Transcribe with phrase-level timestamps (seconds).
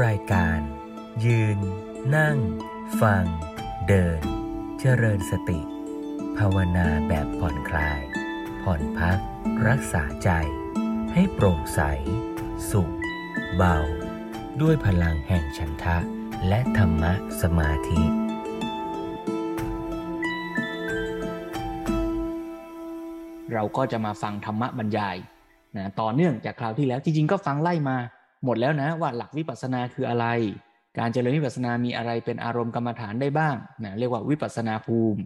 [0.00, 0.60] รายการ
[1.24, 1.58] ยืน
[2.16, 2.38] นั่ง
[3.00, 3.24] ฟัง
[3.88, 4.20] เดิน
[4.80, 5.60] เจริญสติ
[6.38, 8.00] ภาวนาแบบผ่อนคลาย
[8.62, 9.18] ผ่อนพัก
[9.68, 10.30] รักษาใจ
[11.12, 11.80] ให้โปร่งใส
[12.70, 12.92] สุข
[13.56, 13.76] เบา
[14.60, 15.98] ด้วยพลังแห่งฉันทะ
[16.48, 17.12] และธรรมะ
[17.42, 18.02] สมาธิ
[23.52, 25.16] เราก็จะมาฟังธรรมะบรรยาย
[25.76, 27.98] นะต่อเนื่องจากคราวที่แล้ว จริงๆ ก็ฟังไล่มา
[28.44, 30.26] หมดแล้วนะว่าหลักวิปัสสนาคืออะไร
[30.98, 35.20] การเจริญวิปัสสนามีอะไรเป็นอารมณ์กรรมฐานได้บ้างนะเรียกว่าวิปัสสนาภูมิ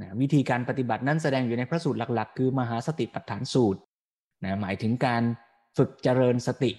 [0.00, 3.80] นะวิธีการปฏิบัตินั้นแสดงอยู่ในพระสูตรหลักๆ คือมหาสติปัฏฐานสูตร
[4.44, 5.22] นะหมายถึงการ
[5.76, 6.72] ฝึกเจริญสติ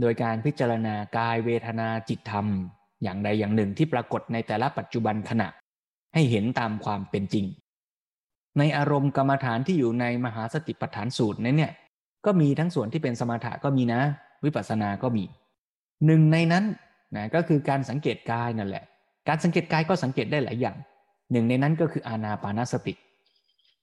[0.00, 2.46] โดยการพิจารณากายเวทนาจิตธรรม
[3.02, 5.48] อย่างใดอย่างหนึ่งที่ปรากฏในแต่ละปัจจุบันขณะ
[6.14, 7.46] ให้เห็นตามความเป็นจริง
[8.58, 11.72] ในอารมณ์กรรมฐานที่อยู่ในมหาสติปัฏฐานสูตรนั้นเนี่ย
[12.26, 14.02] ก็มีทั้งส่วนที่เป็นสมถะก็มีนะ
[14.44, 15.24] วิปัสสนาก็มี
[16.06, 16.64] หนึ่งในนั้น
[17.16, 18.84] นะก็คือการสังเกตกายนั่นแหละ
[19.28, 20.76] การสังเกตกายก็สังเกตได้หลายอย่าง
[21.32, 22.94] หนึ่งในนั้นก็คืออานาปานสติ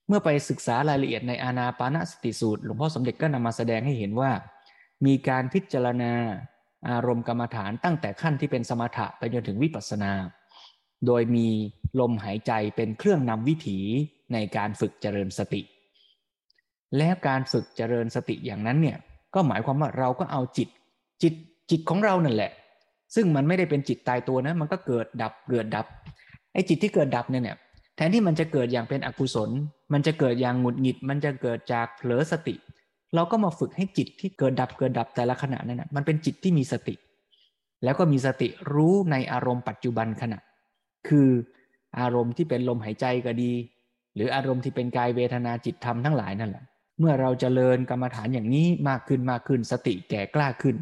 [0.08, 4.32] เมื่อไปศึกษารายละเอียดในอานาปานสติสูตร หลวงพ่อสมเด็จก็นำมาแสดงให้เห็นว่า
[5.06, 6.14] มีการพิจารณา
[6.90, 10.12] อารมณ์กรรมฐานตั้งแต่ขั้นที่เป็นสมถะไปจนถึงวิปัสสนา
[11.08, 11.48] โดยมี
[12.00, 13.80] ลมหายใจเป็นเครื่องนำวิถี
[14.34, 15.62] ในการฝึกเจริญสติ
[16.98, 18.98] แล้วการฝึกเจริญสติอย่างนั้นเนี่ย
[19.36, 20.70] ก็หมายความว่าเราก็เอาจิต
[21.22, 21.34] จิต
[21.72, 22.52] จิตของเรานั่นแหละ
[23.16, 25.86] ซึ่งมันไม่ได้เป็นจิตตายตัวนะมันก็เกิดดับเกิดดับ
[26.54, 27.58] ไอ้จิตที่เกิดดับเนี่ยเนี่ย
[27.96, 29.50] แทนที่มันจะเกิดอย่างเป็นอกุศล
[29.94, 32.56] มันจะเกิดอย่างหงุดหงิด มันจะเกิดจากเผลอสติ
[33.16, 36.96] เราก็มาฝึกให้จิตที่เกิดดับเกิดดับแต่ละขณะนั้นนะมันเป็นจิตที่มีสติ
[37.84, 40.40] แล้วก็มีสติรู้ในอารมณ์ปัจจุบันขณะ
[41.08, 41.30] คือ
[42.00, 43.52] อารมณ์ที่เป็นลมหายใจก็ดี
[44.16, 46.64] หรืออารมณ์ที่เป็นกายเวทนาจิตธรรมทั้งหลายนั่นแหละ
[47.00, 50.76] เมื่อเราจเจริญกรรมฐานอย่างนี้มากขึ้นมากขึ้น สติแก่กล้าขึ้น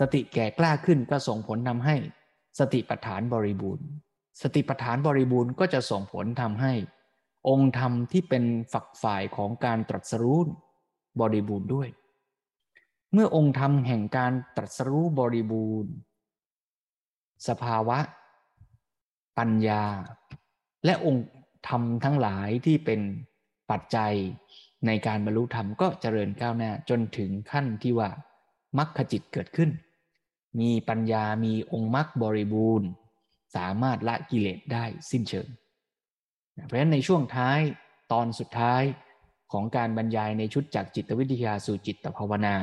[0.00, 1.96] สติแก่กล้าขึ้นก็ส่งผลทำให้
[2.58, 3.86] สติปัฏฐานบริบูรณ์
[4.42, 6.72] สติปัฏฐานบริบูรณ์ก็จะส่งผลทำให้
[7.48, 10.40] องค์ธรรมที่เป็นฝักฝ่ายของการตรัสรู้
[11.20, 11.88] บริบูรณ์ด้วย
[13.12, 15.92] เมื่อองค์ธรรมแห่งการตรัสรู้บริบูรณ์
[17.48, 17.98] สภาวะ
[19.38, 19.84] ปัญญา
[20.84, 21.26] และองค์
[21.68, 23.00] ธรรมทั้งหลายที่เป็น
[23.70, 24.14] ปัจจัย
[24.86, 28.10] ในการบรรลุธรรมก็เจริญก้าวหน้าจนถึงขั้นที่ว่า
[28.78, 29.70] มรรคจิตเกิดขึ้น
[30.60, 32.88] มีปัญญามีองค์มรรคบริบูรณ์
[33.56, 35.48] สามารถละกิเลสได้สิ้นเชิง
[36.66, 37.60] เพราะฉะนั้นในช่วงท้าย
[38.12, 38.82] ตอนสุดท้าย
[39.52, 42.54] ของการบรรยายในชุดจากจิตวิทยาสู่จิตภาวนา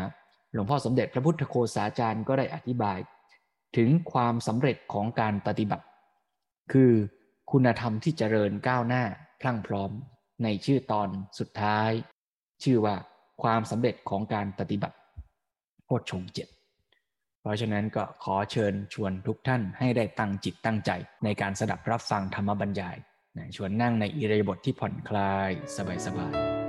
[0.54, 3.00] หลวงพ่อสมเด็จพระพุทธโฆษาจารย์ก็ได้อธิบาย
[3.78, 5.86] ถึงความสำเร็จของการปฏิบัติ
[6.72, 6.92] คือ
[7.52, 9.04] คุณธรรมที่เจริญก้าวหน้า
[9.42, 9.92] พลั่งพร้อม
[10.44, 11.10] ในชื่อตอน
[11.40, 11.92] สุดท้าย
[12.64, 12.96] ชื่อว่า
[13.44, 14.98] ความสำเร็จของการปฏิบัติ
[15.86, 16.48] โพชฌงเจ็ด
[17.42, 20.92] เพราะฉะนั้นก็ขอเชิญชวนทุกท่านให้ได้ตั้งจิตตั้งใจ
[21.24, 22.98] ในการสดับรับฟังธรรมบรรยาย
[23.56, 26.65] ชวนนั่งในอิริยาบถทที่ผ่อนคลายสบายๆ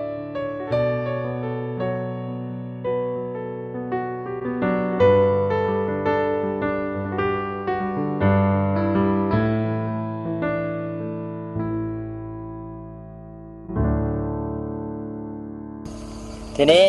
[16.58, 16.86] ทีนี้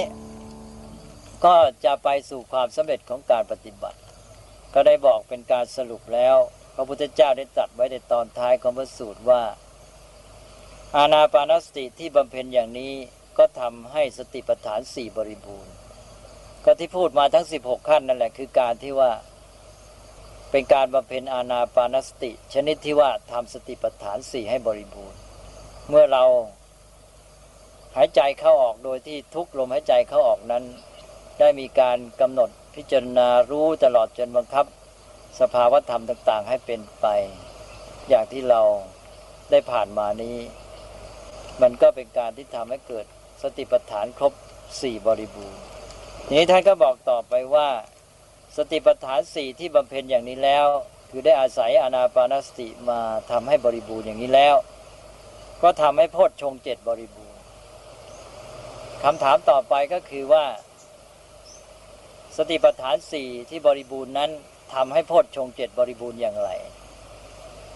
[1.46, 1.56] ก็
[1.86, 4.00] จะไปสู่ความสำเร็จของการปฏิบัติ
[4.74, 6.36] ก็ได้บอกเป็นการสรุปแล้ว
[6.76, 9.44] พระพุทธเจ้าได้ตรัสไว้ในตอนท้ายของพระสูตรว่า
[10.98, 12.94] อาณาปานสติที่บำเพ็ญอย่างนี้
[13.38, 15.74] ก็ทำให้สติปัฏฐานสี่บริบูรณ์
[16.66, 19.12] ก็ที่พูดมาทั้ง 16 ขั้นนั่นแหละคือการที่ว่า
[20.52, 25.20] เป็นการบำเพ็ญอาณาปานสติ ชนิดที่ว่าทำสติปัฏฐานสี่ให้บริบูรณ์
[25.90, 26.24] เมื่อเรา
[27.97, 30.63] หายใจเข้าออกโดยที่ทุกลมหายใจเข้าออกนั้น
[31.40, 34.66] ได้มีการกำหนดพิจารณารู้ตลอดจนบังคับ
[35.40, 37.07] สภาวธรรมต่าง ๆ ให้เป็นไป
[38.09, 38.62] อย่างที่เรา
[39.52, 40.38] ได้ผ่านมานี้
[41.62, 43.06] มันก็เป็นการที่ทำให้เกิด
[43.41, 44.34] สติปัฏฐานครบ
[44.81, 45.62] สี่บริบูรณ์
[46.31, 47.68] นี้ท่านก็บอกต่อไปว่า
[48.57, 50.66] สติปัฏฐานสี่ที่บำเพ็ญอย่างนี้แล้ว
[51.10, 53.00] คือได้อาศัยอานาปานสติมา
[53.31, 54.56] ทำให้บริบูรณ์อย่างนี้แล้ว
[55.63, 57.17] ก็ทำให้โพชฌงเจ็ดบริบูรณ์
[59.04, 60.46] คำถามต่อไปก็คือว่า
[62.38, 64.32] สติปัฏฐานสี่ที่บริบูรณ์นั้น
[64.74, 66.50] ทำให้โพชฌงเจ็ดบริบูรณ์อย่างไร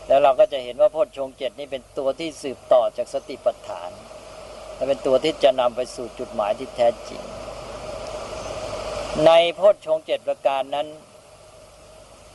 [0.07, 3.91] แล้วเราก็จะเห็นว่าโพชฌงเจ็ดนี่เป็นตัวที่สืบต่อจากสติปัฏฐาน
[4.75, 7.21] และเป็นตัวที่จะนำไปสู่จุดหมายที่แท้จริง
[9.25, 10.87] ในโพชฌงเจ็ดประการนั้น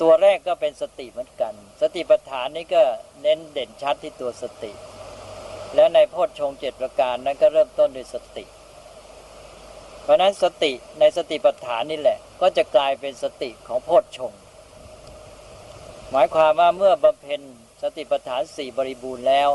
[0.00, 2.83] ตัวแรกก็เป็นสติเหมือนกัน สติปัฏฐานนี้ก็
[3.23, 4.73] เน้นเด่นชัดที่ตัวสติ
[5.75, 8.44] และในโพชฌงเจ็ดประการนั้นก็เริ่มต้นด้วยสติ
[10.06, 14.32] เพราะนั้นสติในสติปัฏฐานนี่แหละ ก็จะกลายเป็นสติของโพชฌง
[16.11, 17.41] หมายความว่าเมื่อบำเพ็ญ
[17.82, 19.50] สติปัฏฐานสี่บริบูรณ์แล้ว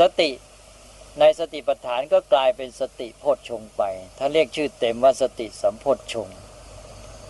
[0.00, 0.30] สติ
[1.20, 3.82] ในสติปัฏฐานก็กลายเป็นสติโพชฌงไป
[4.18, 6.28] ถ้าเรียกชื่อเต็มว่าสติสัมโพชฌง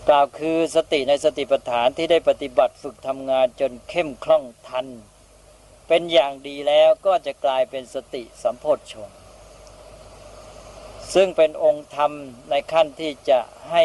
[0.08, 4.86] กล่าวคือสติในสติปัฏฐานที่ได้ปฏิบัติฝึกทำงานจนเข้มคล่องทัน
[5.88, 9.10] เป็นอย่างดีแล้วก็จะกลายเป็นสติสัมโพชฌง
[11.14, 12.12] ซึ่งเป็นองค์ธรรม
[12.50, 13.84] ในขั้นที่จะให้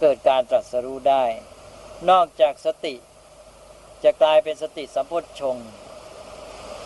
[0.00, 1.24] เกิดการตรัสรู้ได้
[2.10, 2.94] นอกจากสติ
[4.04, 5.56] จะกลายเป็นสติสัมโพชฌง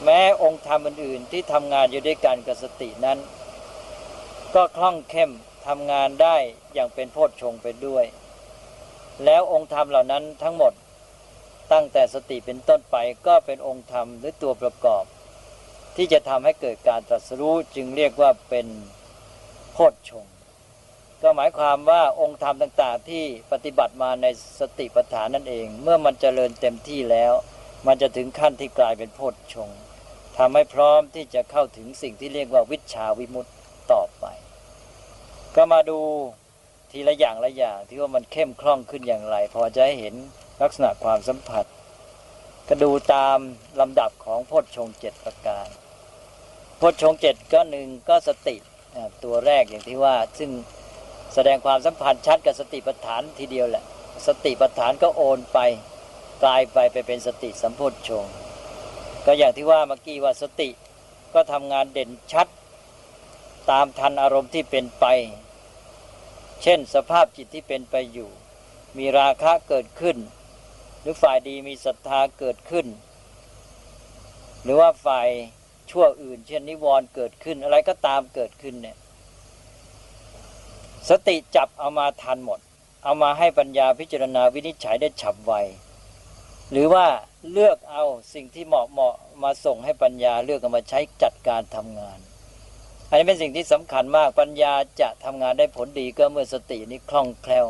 [0.04, 3.18] แม้องค์ธรรมอื่นๆ ที่ทำงานอยู่ด้วยกันกับสตินั้น
[4.54, 5.32] ก็คล่องเข้ม
[5.66, 6.36] ทำงานได้
[6.74, 8.04] อย่างเป็นโพชฌงไปด้วย
[9.24, 10.72] แล้วองค์ธรรมเหล่านั้นทั้งหมด
[11.72, 12.96] ตั้งแต่สติเป็นต้นไป
[13.26, 15.04] ก็เป็นองค์ธรรมหรือตัวประกอบ
[15.96, 18.66] ที่จะทำให้เกิดการตรัสรู้จึงเรียกว่าเป็น
[19.76, 20.26] โพชฌง
[21.22, 24.26] ก็หมายความว่าองค์ธรรมต่างๆ ที่ปฏิบัติมาใน
[24.60, 27.32] สติปัฏฐานนั่นเอง เมื่อมันเจริญเต็มที่แล้ว
[27.86, 29.80] มันจะถึงขั้นที่กลายเป็นโพชฌงค์
[30.38, 33.54] ทำให้พร้อมที่จะเข้าถึงสิ่งที่เรียกว่าวิชาวิมุตต์
[33.92, 34.24] ต่อไป
[35.56, 35.98] ก็มาดู
[36.90, 40.14] ทีละอย่างละอย่างที่ว่ามันเข้มคล่องขึ้นอย่างไร พอจะให้เห็น
[40.62, 41.64] ลักษณะความสัมผัส
[42.68, 43.38] ก็ดูตาม
[43.80, 45.68] ลำดับของโพชฌงเจ็ดประการ
[46.78, 48.56] โพชฌงเจ็ดก็หนึ่งก็สติ
[49.24, 50.50] ตัวแรกอย่างที่ว่าซึ่ง
[51.34, 53.84] แสดงความสัมพันธ์ชัดกับสติปัฏฐานทีเดียวแหละ
[54.26, 55.58] สติปัฏฐานก็โอนไป
[56.42, 58.24] กลายไปไปเป็นสติสัมโพชฌง
[59.26, 60.68] ก็อย่างที่ว่าเมื่อกี้ว่าสติ
[61.34, 62.46] ก็ทำงานเด่นชัด
[63.70, 65.06] ตามทันอารมณ์ที่เป็นไป
[66.62, 68.30] เช่นสภาพจิตที่เป็นไปอยู่
[68.98, 70.16] มีราคะเกิดขึ้น
[71.00, 72.86] หรือฝ่ายดีมีศรัทธาเกิดขึ้น
[74.62, 75.28] หรือว่าฝ่าย
[75.90, 78.96] ชั่วอื่น เช่นนิวรณ์เกิดขึ้นอะไรก็ตามเกิดขึ้นเนี่ย
[81.08, 82.60] สติจับเอามาทันหมด
[83.04, 85.54] เอามาให้ปัญญาพิจารณาวินิจฉัยได้ฉับไว
[86.70, 87.06] หรือว่า
[87.52, 88.04] เลือกเอา
[88.34, 92.18] สิ่งที่เหมาะเหมาะมาส่งให้ปัญญาเลือกเอามาใช้จัดการทำงาน
[93.08, 97.66] อันนี้เป็นสิ่งที่สำคัญมากปัญญาจะทำงานได้ผลดีก็เมื่อสตินี้คล่องแคล่ว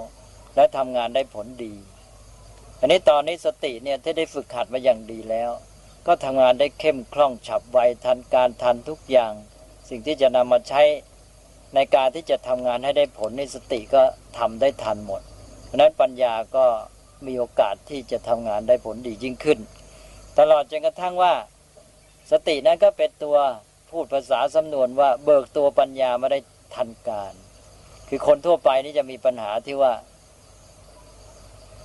[0.57, 1.75] และทำงานได้ผลดี
[2.81, 5.51] อันนี้ตอนนี้สติเนี่ยที่ได้ฝึกหัดมาอย่างดีแล้ว
[6.07, 9.33] ก็ทำงานได้เข้มคล่องฉับไวทันการทันทุกอย่าง
[9.89, 10.83] สิ่งที่จะนำมาใช้
[11.75, 14.03] ในการที่จะทำงานให้ได้ผลในสติก็
[14.39, 15.23] ทำได้ทันหมด
[15.65, 16.67] เพราะนั้นปัญญาก็
[17.27, 19.59] มีโอกาสที่จะทำงานได้ผลดียิ่งขึ้น
[20.39, 21.35] ตลอดจนกระทั่งว่า
[22.31, 23.37] สตินั้นก็เป็นตัว
[23.91, 26.39] พูดภาษาสำนวนว่าเบิกตัวปัญญามาได้
[26.75, 27.35] ทันการ
[28.09, 29.93] คือคนทั่วไปนี่จะมีปัญหาที่ว่า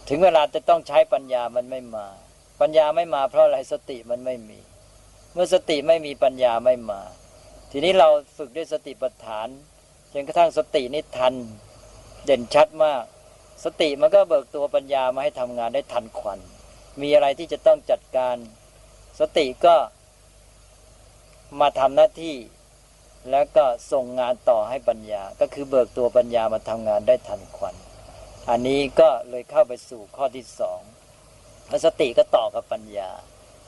[0.10, 2.07] ถึงเวลาจะต้องใช้ปัญญามันไม่มา
[2.61, 4.59] ปัญญาไม่มาเพราะอะไรสติมันไม่มี
[5.33, 7.01] เมื่อสติไม่มีปัญญาไม่มา
[7.71, 9.47] ทีนี้เราฝึกด้วยสติปัฏฐาน
[10.13, 11.33] จนกระทั่งสตินี่ทัน
[12.25, 13.03] เด่นชัดมาก
[13.65, 16.39] สติมันก็เบิกตัวปัญญามาให้ทำงานได้ทันควัน
[17.01, 18.35] มีอะไรที่จะต้องจัดการ
[19.19, 19.75] สติก็
[21.59, 22.35] มาทำหน้าที่
[23.31, 27.75] แล้วก็ส่งงานต่อให้ปัญญา ก็คือเบิกตัวปัญญามาทำงานได้ทันควัน
[28.50, 30.81] อันนี้ก็เลยเข้าไปสู่ข้อที่สอง
[31.86, 33.10] สติก็ต่อกับปัญญา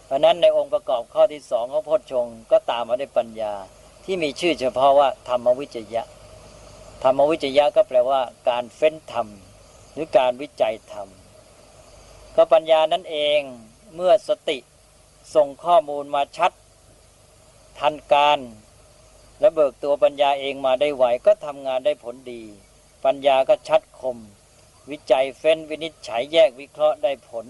[0.06, 3.53] เพราะนั้นในองค์ประกอบข้อที่สองของพจชงก็ตามมาด้วยปัญญา
[4.06, 6.03] ที่มีชื่อเฉพาะว่าธรรมวิจยะ
[7.03, 9.27] ธรรมวิจยะก็แปลว่า การเฟ้นธรรม
[9.94, 11.07] หรือการวิจัยธรรม
[12.36, 13.40] ก็ปัญญานั่นเอง
[13.95, 14.57] เมื่อสติ
[15.35, 16.52] ส่งข้อมูลมาชัด
[17.80, 18.40] ทันการ
[19.40, 22.44] และเบิกตัวปัญญาเองมาได้ไหวก็ทำงานได้ผลดี
[23.06, 24.18] ปัญญาก็ชัดคม
[24.92, 27.45] วิจัยเฟ้นวินิจฉัยแยกวิเคราะห์ได้ผล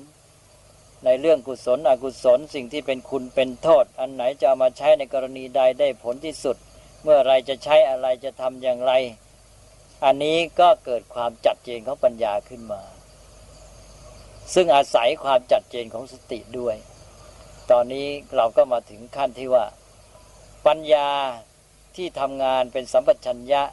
[1.05, 6.57] ในเรื่องกุศลอกุศลสิ่งที่เป็นคุณเป็นโทษ อันไหนจะามาใช้ในกรณีใดได้ผลที่สุด
[7.03, 8.93] เมื่อไรจะใช้อะไรจะทำอย่างไร
[10.03, 12.81] อันนี้ก็เกิดความจัดเจนของปัญญาขึ้นมา
[14.53, 16.75] ซึ่งอาศัยความจัดเจนของสติด้วย
[17.71, 19.65] ตอนนี้เราก็มาถึงขั้นที่ว่า
[20.67, 21.09] ปัญญา
[21.95, 23.63] ที่ทำงานเป็นสัมปชัญญะ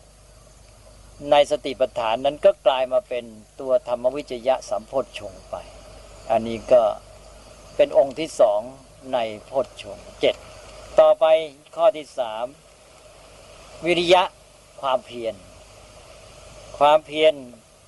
[1.31, 3.25] ในสติปัฏฐานนั้นก็กลายมาเป็น
[3.61, 5.57] ตัวธรรมวิจยะสัมโพธชงไป
[6.31, 6.83] อันนี้ก็
[7.79, 8.61] เป็นองค์ที่สอง
[9.15, 9.19] ใน
[9.51, 10.35] พธชงเจ็ด
[11.01, 11.25] ต่อไป
[11.77, 12.45] ข้อที่สาม
[13.85, 14.23] วิริยะ
[14.83, 15.35] ความเพียร
[16.79, 17.35] ความเพียร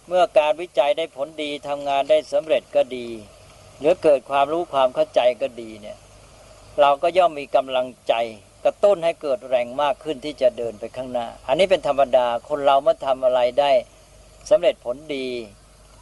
[0.08, 3.08] เมื่อการวิจัยได้ผลดีทำงานได้สำเร็จก็ดี
[3.78, 5.98] หรือเกิดความรู้ความเข้าใจก็ดีเนี่ย
[6.80, 8.14] เราก็ย่อมมีกำลังใจ
[8.64, 13.72] กระตุ้นให้เกิดแรงมากขึ้นที่จะเดินไปข้างหน้า อันนี้เป็นธรรมดาคนเราเมื่อทำอะไรได้
[14.50, 15.26] สำเร็จผลดี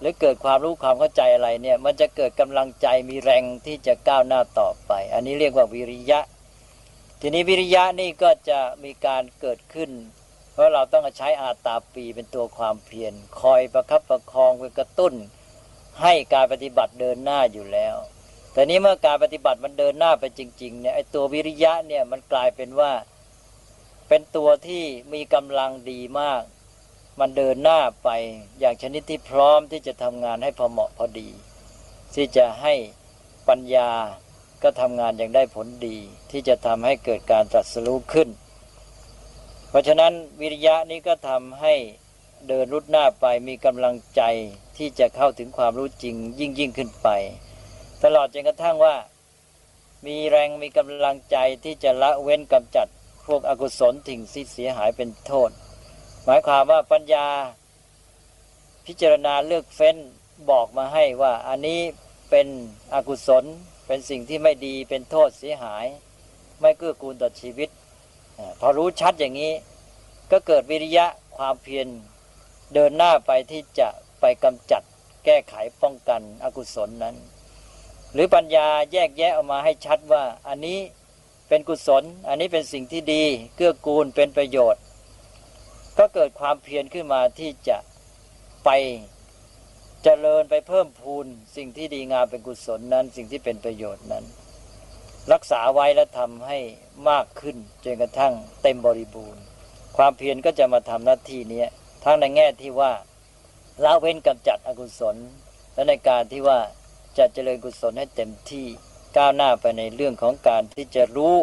[0.01, 6.21] หรือเกิดความรู้ความเข้าใจอะไรเนี่ยมันจะเกิดกำลังใจมีแรงที่จะก้าวหน้าต่อไป อันนี้เรียกว่าวิริยะ
[7.21, 9.91] ทีนี้วิริยะนี่ก็จะมีการเกิดขึ้น
[10.53, 15.15] เพราะเราต้องใช้อาตาปีเป็นตัวความเพียรคอยประคับประคองเป็นกระตุ้น
[16.03, 17.97] ให้การปฏิบัติเดินหน้าอยู่แล้ว
[18.53, 22.93] แต่นี้เมื่อการปฏิบัติมันเดินหน้าไปจริงๆเนี่ยไอตัววิริยะเนี่ยมันกลายเป็นว่า
[24.09, 26.43] เป็นตัวที่มีกำลังดีมาก
[27.19, 28.09] มันเดินหน้าไป
[28.59, 31.29] อย่างชนิดที่พร้อมที่จะทำงานให้พอเหมาะพอดี
[32.15, 32.75] ที่จะให้
[33.49, 33.91] ปัญญา
[34.63, 35.97] ก็ทำงานอย่างได้ผลดี
[36.31, 38.29] ที่จะทำให้เกิดการตรัสรู้ขึ้น
[39.69, 41.75] เพราะฉะนั้นวิริยะนี้ก็ทำให้
[42.49, 44.23] เดินรุดหน้าไปมีกำลังใจ
[44.77, 47.09] ที่จะเข้าถึงความรู้จริงยิ่งยิ่งขึ้นไป
[48.05, 48.97] ตลอดจนกระทั่งว่า
[50.07, 52.87] มีแรงมีกำลังใจที่จะละเว้นกำจัด
[53.27, 55.51] พวกอกุศลถิ่งที่เสียหายเป็นโทษ
[56.31, 57.27] หมายความว่าปัญญา
[58.87, 59.97] พิจารณาเลือกเฟ้น
[60.51, 61.81] บอกมาให้ว่าอันนี้
[62.31, 62.47] เป็น
[62.95, 63.45] อกุศล
[63.87, 65.87] เป็นสิ่งที่ไม่ดีเป็นโทษเสียหาย
[66.61, 67.69] ไม่เกื้อกูลต่อชีวิต
[68.61, 69.53] พอรู้ชัดอย่างนี้
[70.31, 71.07] ก็เกิดวิริยะ
[71.37, 71.87] ความเพียร
[72.75, 73.89] เดินหน้าไปที่จะ
[74.21, 74.83] ไปกำจัด
[75.25, 77.17] แก้ไขป้องกันอกุศลนั้น
[78.13, 80.79] หรือปัญญาแยกแยะออกมาให้ชัดว่าอันนี้
[81.49, 83.23] เป็นกุศล อันนี้เป็นสิ่งที่ดี
[83.57, 84.83] เกื้อกูลเป็นประโยชน์
[85.99, 87.79] ก็เกิดความเพียรขึ้นมาที่จะ
[88.65, 88.71] ไป
[90.03, 91.27] เจริญไปเพิ่มพูน
[91.57, 94.25] สิ่งที่ดีงามเป็นกุศลนั้น สิ่งที่เป็นประโยชน์นั้น
[95.33, 96.59] รักษาไว้และทำให้
[97.11, 99.43] มากขึ้นจนกระทั่งเต็มบริบูรณ์
[99.97, 101.65] ความเพียรก็จะมาทำหน้าที่นี้
[102.05, 102.93] ทั้งในแง่ที่ว่า
[103.85, 105.17] ละเว้นกำจัดอกุศล
[105.75, 106.59] และในการที่ว่า
[107.19, 108.67] จะเจริญกุศลให้เต็มที่
[109.17, 111.37] ก้าวหน้าไปในเรื่องของการที่จะรู้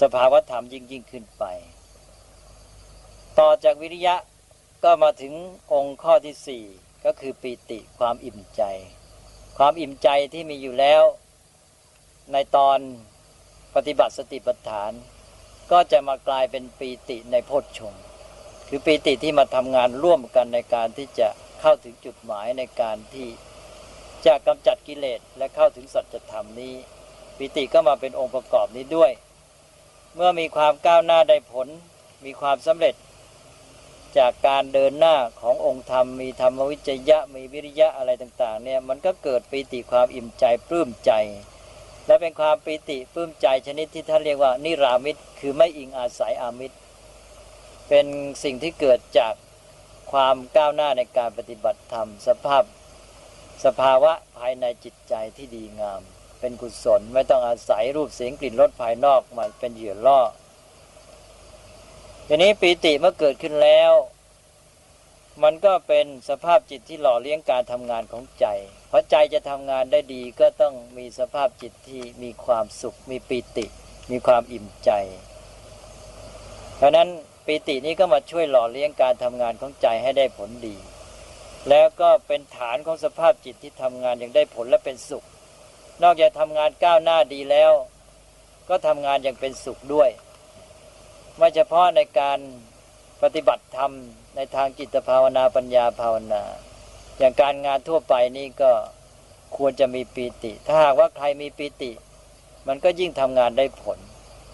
[0.00, 1.44] สภาวธรรมยิ่งยิ่งขึ้นไป
[3.40, 4.16] ต่อจากวิริยะ
[4.84, 5.34] ก็มาถึง
[5.72, 6.64] องค์ข้อที่สี่
[7.04, 8.62] ก็คือปีติความอิ่มใจ
[9.58, 11.02] ความอิ่มใจที่มีอยู่แล้ว
[12.32, 12.78] ในตอน
[13.74, 14.92] ปฏิบัติสติปัฏฐาน
[15.72, 17.94] ก็จะมากลายเป็นปีติในโพชฌง
[18.68, 21.28] คือปีติที่มาทำงานร่วมกันในการที่จะ
[21.60, 23.28] เข้าถึงจุดหมายในการที่
[24.26, 26.74] จะกำจัดกิเลสและเข้าถึงสัจธรรมนี้
[27.36, 29.12] ปีติก็มาเป็นองค์ประกอบนี้ด้วย
[30.14, 31.68] เมื่อมีความก้าวหน้าได้ผล
[32.24, 32.96] มีความสำเร็จ
[34.18, 41.12] จากการเดินหน้าขององค์ธรรม มีธรรมวิจยะมีวิริยะอะไรต่างๆเนี่ยมันก็เกิดปีติความอิ่มใจปลื้มใจ
[42.06, 46.76] และเป็นความปีติปลื้มใจชนิดที่ท่านเรียกว่า นิรามิตคือไม่อิงอาศัยอามิตร
[47.88, 48.06] เป็น
[48.42, 49.34] สิ่งที่เกิดจาก
[50.12, 52.64] ความก้าวหน้าในการปฏิบัติธรรม สภาพ
[53.64, 56.00] สภาวะภายในจิตใจที่ดีงาม
[56.40, 60.20] เป็นกุศลไม่ต้องอาศัยรูปเสียงกลิ่นรสภายนอกมาเป็นเหยื่อล่อ
[62.32, 63.92] ทีนี้ปีติเมื่อเกิดขึ้นแล้ว
[65.42, 68.46] มันก็เป็นสภาพจิตที่หล่อเลี้ยงการทำงานของใจ
[68.88, 73.66] เพราะใจจะทำงานได้ดีก็ต้องมีสภาพจิตที่มีความสุข มีปีติ
[74.10, 74.90] มีความอิ่มใจ
[76.76, 77.08] เพราะนั้น
[77.46, 80.76] ปีตินี้ก็มาช่วยหล่อเลี้ยงการทำงานของใจให้ได้ผลดี
[81.68, 85.24] แล้วก็เป็นฐานของสภาพจิตที่ทำงานอย่างได้ผลและเป็นสุข
[86.02, 87.72] นอกจากทำงานก้าวหน้าดีแล้ว
[88.68, 90.10] ก็ทำงานอย่างเป็นสุขด้วย
[91.42, 92.38] ไม่เฉพาะในการ
[93.22, 93.92] ปฏิบัติธรรม
[94.36, 96.42] ในทางจิตภาวนาปัญญาภาวนา
[97.18, 98.72] อย่างการงานทั่วไปนี่ก็
[99.56, 101.92] ควรจะมีปีติ ถ้าหากว่าใครมีปีติ
[102.68, 103.98] มันก็ยิ่งทำงานได้ผล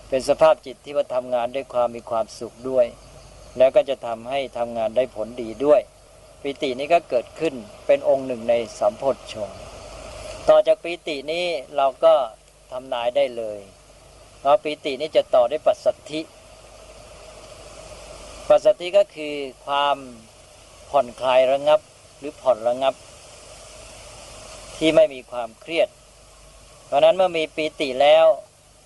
[0.08, 2.86] เป็นสภาพจิตที่ว่าทำงานด้วยความมีความสุขด้วย
[3.58, 5.80] แล้วก็จะทำให้ทำงานได้ผลดีด้วย
[6.42, 7.54] ปีตินี้ก็เกิดขึ้น
[7.86, 9.50] เป็นองค์หนึ่งในสัมพธชง
[10.48, 11.44] ต่อจากปีตินี้
[11.76, 12.14] เราก็
[12.72, 13.58] ทำนายได้เลย
[14.40, 16.20] เพราะปีตินี้จะต่อได้ปัสสัทธิ
[18.50, 19.34] ปัสสติก็คือ
[19.66, 19.96] ความ
[20.90, 21.80] ผ่อนคลายระงับ
[22.18, 22.94] หรือผ่อนระงับ
[24.76, 25.88] ที่ไม่มีความเครียด
[26.86, 28.26] เพราะนั้นเมื่อมีปีติแล้ว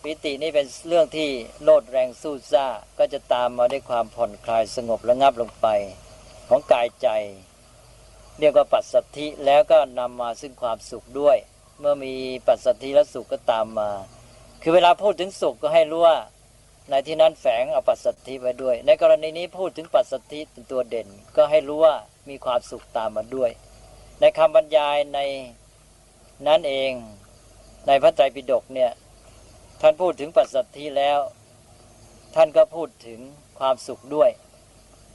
[0.03, 1.29] ปีตินี่เป็นเรื่องที่
[1.63, 2.67] โลดแรงสู้ซ่า
[2.99, 5.67] ก็จะตามมาด้วยความผ่อนคลายสงบระงับลงไป
[6.49, 7.09] ของกายใจ
[8.39, 11.37] เรียกว่าปัสสัทธิแล้วก็นำมาซึ่งความสุขด้วย
[11.81, 12.15] เมื่อมี
[12.47, 13.91] ปัสสัทธิและสุขก็ตามมา
[14.63, 16.19] คือเวลาพูดถึงสุขก็ให้รู้ว่า
[16.89, 21.95] ในที่นั้นแฝงเอาปัสสัทธิไว้ด้วย ในกรณีนี้พูดถึงปัสสัทธิเป็นตัวเด่น ก็ให้รู้ว่า
[22.29, 23.51] มีความสุขตามมาด้วย
[24.21, 25.19] ในคำบรรยายใน
[26.47, 26.93] นั้นเอง
[27.87, 28.91] ในพระไตรปิฎกเนี่ย
[29.81, 31.19] ท่านพูดถึงปัสสัทธิแล้ว
[32.35, 33.21] ท่านก็พูดถึง
[33.59, 34.31] ความสุขด้วย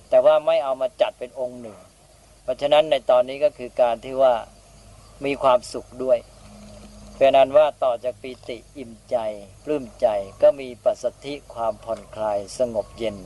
[0.09, 1.77] แต่ว่าไม่เอามาจัดเป็นองค์หนึ่ง
[2.43, 4.33] เพราะฉะนั้นในตอนนี้ก็คือการที่ว่า
[5.25, 6.17] มีความสุขด้วย
[7.17, 9.17] เป็นนั้นว่าต่อจากปีติอิ่มใจ
[9.63, 10.07] ปลื้มใจ
[10.41, 13.17] ก็มีปัสสธิความผ่อนคลายสงบเย็น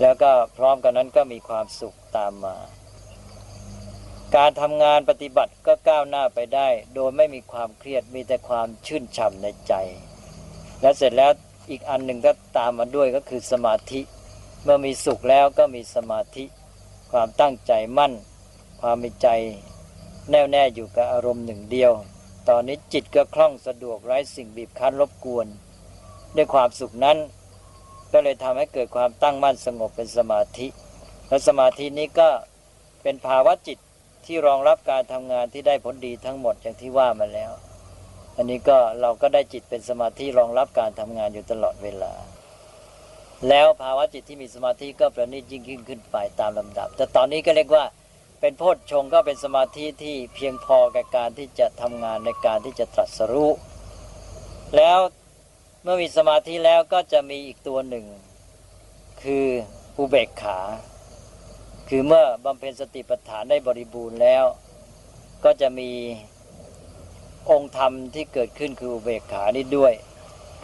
[0.00, 2.56] แล้วก็พร้อมกันนั้นก็มีความสุขตามมา
[4.36, 9.74] การทำงานปฏิบัติก็ก้าวหน้าไปได้ โดยไม่มีความเครียดมีแต่ความชื่นฉ่ำในใจ
[10.80, 11.32] และเสร็จแล้ว
[11.70, 14.00] อีกอันหนึ่งก็ตามมาด้วยก็คือสมาธิ
[14.62, 16.44] เมื่อมีสุขแล้วก็มีสมาธิ
[17.12, 18.12] ความตั้งใจมั่น
[18.80, 19.28] ความมีใจ
[20.30, 21.92] แน่วแน่อยู่กับอารมณ์หนึ่งเดียว
[22.48, 25.46] ตอนนี้จิตก็คล่องสะดวกไร้สิ่งบีบคั้นรบกวน
[26.36, 27.18] ด้วยความสุขนั้น
[28.12, 30.66] ก็เลยทำให้เกิดความตั้งมั่นสงบเป็นสมาธิ
[31.28, 32.28] และสมาธินี้ก็
[33.02, 33.78] เป็นภาวะจิต
[34.24, 37.52] ที่รองรับการทำงานที่ได้ผลดีทั้งหมดอย่างที่ว่ามาแล้ว
[38.36, 42.12] อันนี้ก็เราก็ได้จิตเป็นสมาธิรองรับการทำงานอยู่ตลอดเวลา
[43.48, 47.84] แล้วภาวะจิตที่มีสมาธิก็ประณีตยิ่งยิ่งขึ้นไปตามลำดับ แต่ตอนนี้ก็เรียกว่า
[48.40, 53.50] เป็นโพชฌงก็เป็นสมาธิที่เพียงพอแก่การที่จะทำงานในการที่จะตรัสรู้
[54.76, 54.98] แล้ว
[55.82, 58.06] เมื่อมีสมาธิแล้วก็จะมีอีกตัวหนึ่ง
[59.22, 59.46] คือ
[59.98, 60.60] อุเบกขา
[61.88, 64.44] คือเมื่อบำเพ็ญสติปัฏฐานได้บริบูรณ์แล้ว
[65.44, 65.90] ก็จะมี
[67.50, 69.94] องค์ธรรมที่เกิดขึ้นคืออุเบกขานี้ด้วย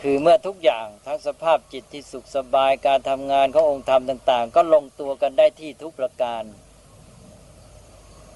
[0.00, 6.42] คือเมื่อทุกอย่างทั้งสภาพจิตที่สุขสบายการทำงานขององค์ธรรมต่าง ๆ ก็ลงตัวกันได้ที่ทุกประการ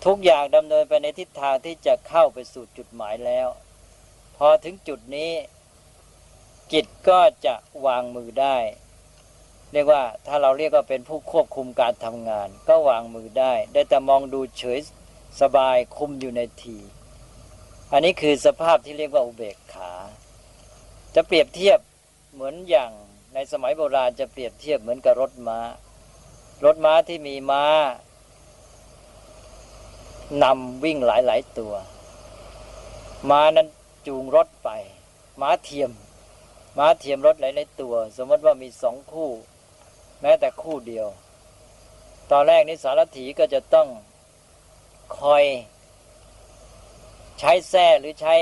[0.07, 3.49] ทุกอย่างดำเนินไปในทิศทางที่จะเข้าไปสู่จุดหมายแล้ว
[4.37, 5.33] พอถึงจุดนี้
[6.73, 7.55] จิตก็จะ
[7.87, 8.57] วางมือได้
[9.73, 14.79] เรียกว่าถ้าเราเรียกว่าเป็นผู้ควบคุมการทำงาน ก็วางมือได้ ได้แต่มองดูเฉย
[15.41, 16.79] สบายคุมอยู่ในที
[17.93, 19.93] อันนี้คือสภาพที่เรียกว่าอุเบกขา
[21.15, 21.79] จะเปรียบเทียบ
[22.33, 22.91] เหมือนอย่าง
[23.35, 25.59] ในสมัยโบราณจะเปรียบเทียบเหมือนกับรถม้า
[26.65, 27.65] รถม้าที่มีม้า
[30.43, 31.75] นำวิ่งหลายๆตัว
[33.31, 33.69] ม้านั้น
[34.07, 34.69] จูงรถไป
[35.41, 35.91] ม้าเทียม
[36.79, 39.31] ม้าเทียมรถหลายๆตัว สมมติว่ามีสองคู่
[40.21, 41.07] แม้แต่คู่เดียว
[42.31, 43.89] ตอนแรกนี้สารถีก็จะต้อง
[45.19, 45.45] คอย
[47.39, 48.35] ใช้แส้หรือใช้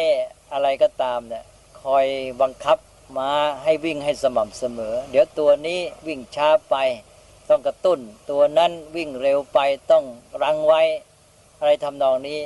[0.52, 1.44] อะไรก็ตามเนี่ย
[1.82, 2.06] คอย
[2.42, 2.78] บังคับ
[3.16, 3.30] ม้า
[3.62, 6.76] ให้วิ่งให้สม่ำเสมอ เดี๋ยวตัวนี้วิ่งช้าไป
[7.48, 9.58] ต้องกระตุ้น ตัวนั้นวิ่งเร็วไป
[9.90, 10.04] ต้อง
[10.42, 10.82] รังไว้
[11.62, 12.40] อะไรทำนองนี้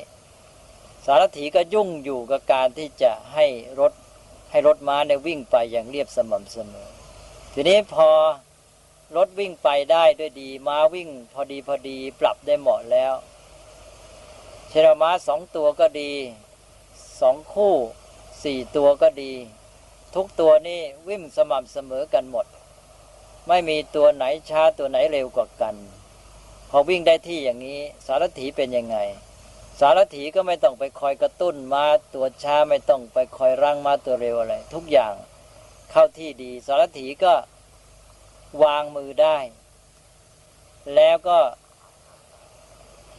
[1.05, 3.47] สารถีก็ยุ่งอยู่กับการที่จะให้
[3.81, 3.93] รถ
[4.51, 6.89] ให้รถม้าเนี่ยวิ่งไปอย่างเรียบสม่ำเสมอ
[7.55, 8.09] ทีนี้พอ
[9.17, 13.15] รถวิ่งไปได้ด้วยดี ม้าวิ่งพอดีพอดีปรับได้เหมาะแล้ว
[14.69, 16.13] เชนม้าสองตัวก็ดี
[17.21, 17.75] สองคู่
[18.45, 19.33] สี่ตัวก็ดี
[20.15, 22.47] ทุกตัวนี่วิ่งสม่ำเสมอกันหมด
[23.49, 25.77] ไม่มีตัวไหนช้าตัวไหนเร็วกว่ากัน
[26.77, 28.97] อวิ่งได้ที่อย่างนี้ สารถีเป็นยังไง
[29.81, 35.15] สารถีก็ไม่ต้องไปคอยกระตุ้นมาตัวช้าไม่ต้องไปคอยรั้งมาตัวเร็วอะไร ทุกอย่าง
[35.91, 37.35] เข้าที่ดี สารถีก็
[38.63, 39.39] วางมือได้
[40.95, 41.39] แล้วก็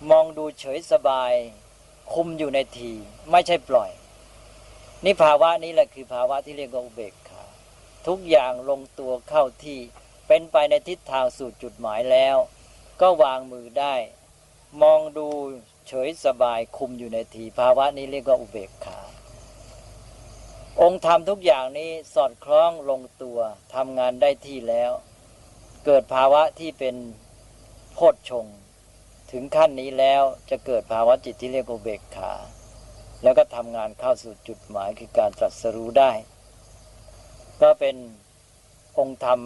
[0.09, 1.33] มองดูเฉยสบาย
[2.13, 2.91] คุมอยู่ในที
[3.31, 3.91] ไม่ใช่ปล่อย
[5.05, 7.43] นี่ภาวะนี้แหละคือภาวะที่เรียกว่าอุเบกขา
[8.07, 9.79] ทุกอย่างลงตัวเข้าที่
[10.27, 12.37] เป็นไปในทิศทางสู่จุดหมายแล้ว
[13.01, 13.95] ก็วางมือได้
[14.81, 15.27] มองดู
[15.87, 18.99] เฉยสบายคุมอยู่ในทีภาวะนี้เรียกว่าอุเบกขา
[20.81, 23.39] องค์ธรรมทุกอย่างนี้สอดคล้องลงตัว
[23.75, 24.91] ทำงานได้ที่แล้ว
[25.85, 26.95] เกิดภาวะที่เป็น
[27.93, 28.45] โพชฌง
[29.31, 32.33] ถึงขั้นนี้แล้วจะเกิดภาวะจิตที่เรียกว่าเบกขา
[33.23, 36.11] แล้วก็ทำงานเข้าสู่จุดหมายคือการตรัสรู้ได้
[37.61, 37.95] ก็เป็น
[38.99, 39.39] องค์ธรรม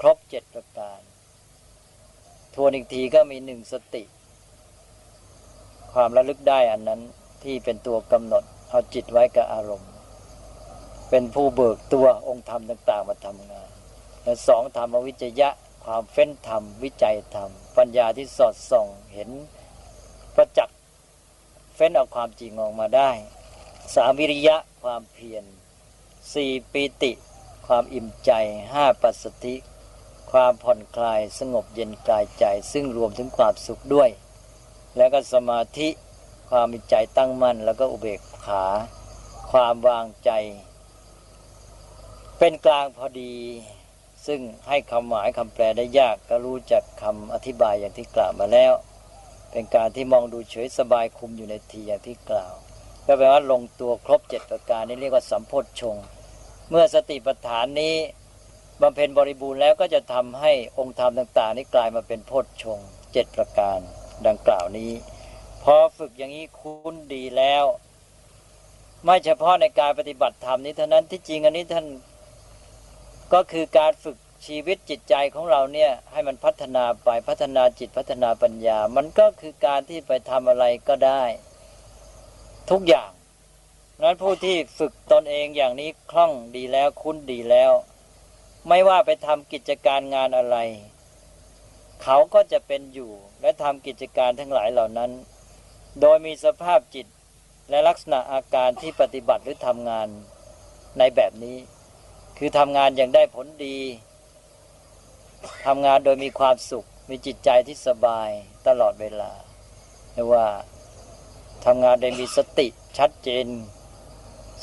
[0.00, 1.00] ครบเจ็ดประการ
[2.54, 4.02] ทวนอีกทีก็มีหนึ่งสติ
[5.92, 7.00] ความระลึกได้อันนั้น
[7.44, 9.90] ที่เป็นตัวกำหนด เอาจิตไว้กับอารมณ์
[11.10, 13.68] เป็นผู้เบิกตัวองค์ธรรมต่าง ๆ มาทำงาน
[14.24, 15.48] และสองธรรมวิจยะ
[15.84, 19.30] ความเฟ้นธรรม วิจัยธรรม ปัญญาที่สอดส่องเห็น
[20.34, 20.78] ประจักษ์
[21.74, 23.10] เฟ้นเอาความจริงออกมาได้
[23.94, 25.44] สามวิริยะความเพียร
[26.34, 27.12] สี่ปีติ
[27.66, 28.30] ความอิ่มใจ
[28.72, 29.54] ห้าปัสสติ
[30.32, 34.10] ความผ่อนคลายสงบเย็นกายใจ ซึ่งรวมถึงความสุขด้วย
[34.96, 35.88] แล้วก็สมาธิ
[36.50, 38.64] ความมีใจตั้งมั่น แล้วก็อุเบกขา
[39.52, 40.30] ความวางใจ
[42.38, 43.34] เป็นกลางพอดี
[44.26, 48.72] ซึ่งให้คำหมายคำแปลได้ยากก็รู้จักคำอธิบายอย่างที่กล่าวมาแล้ว
[49.50, 52.54] เป็นการที่มองดูเฉยสบายคุมอยู่ในทีอย่างที่กล่าว
[53.06, 55.96] ก็แปลว่าลงตัวครบเจ็ดประการนี้เรียกว่าสัมโพชง
[56.70, 57.94] เมื่อสติปัฏฐานนี้
[58.82, 62.78] บำเพ็ญบริบูรณ์แล้วก็จะทำให้องค์ธรรมต่าง ๆ นี้กลายมาเป็นโพธชง
[63.12, 63.78] เจ็ดประการ
[64.26, 64.90] ดังกล่าวนี้
[65.62, 67.64] พอฝึกอย่างนี้คุ้นดีแล้ว
[69.04, 71.86] ไม่เฉพาะในการปฏิบัติธรรมนี้เท่านั้นที่จริงอันนี้ท่าน
[73.32, 74.16] ก็คือการฝึก
[74.46, 81.22] ชีวิตจิตใจของเราเนี่ยให้มันพัฒนาไปพัฒนาจิตพัฒนาปัญญา มันก็คือการที่ไปทำอะไรก็ได้
[82.70, 83.10] ทุกอย่าง
[84.02, 87.72] นั้นผู้ที่ฝึกตนเองอย่างนี้คล่องดีแล้วคุ้นดีแล้ว
[88.68, 90.56] ไม่ว่าไปทำกิจการงานอะไร
[92.02, 95.10] เขาก็จะเป็นอยู่และทำกิจการทั้งหลายเหล่านั้น
[96.00, 97.06] โดยมีสภาพจิต
[97.70, 100.08] และลักษณะอาการที่ปฏิบัติหรือทำงาน
[100.98, 101.56] ในแบบนี้
[102.38, 103.78] คือทำงานอย่างได้ผลดี
[105.66, 108.28] ทำงานโดยมีความสุข มีจิตใจที่สบาย
[108.66, 109.32] ตลอดเวลา
[110.14, 110.46] เรียกว่า
[111.64, 112.66] ทำงานโดยมีสติ
[112.98, 113.46] ชัดเจน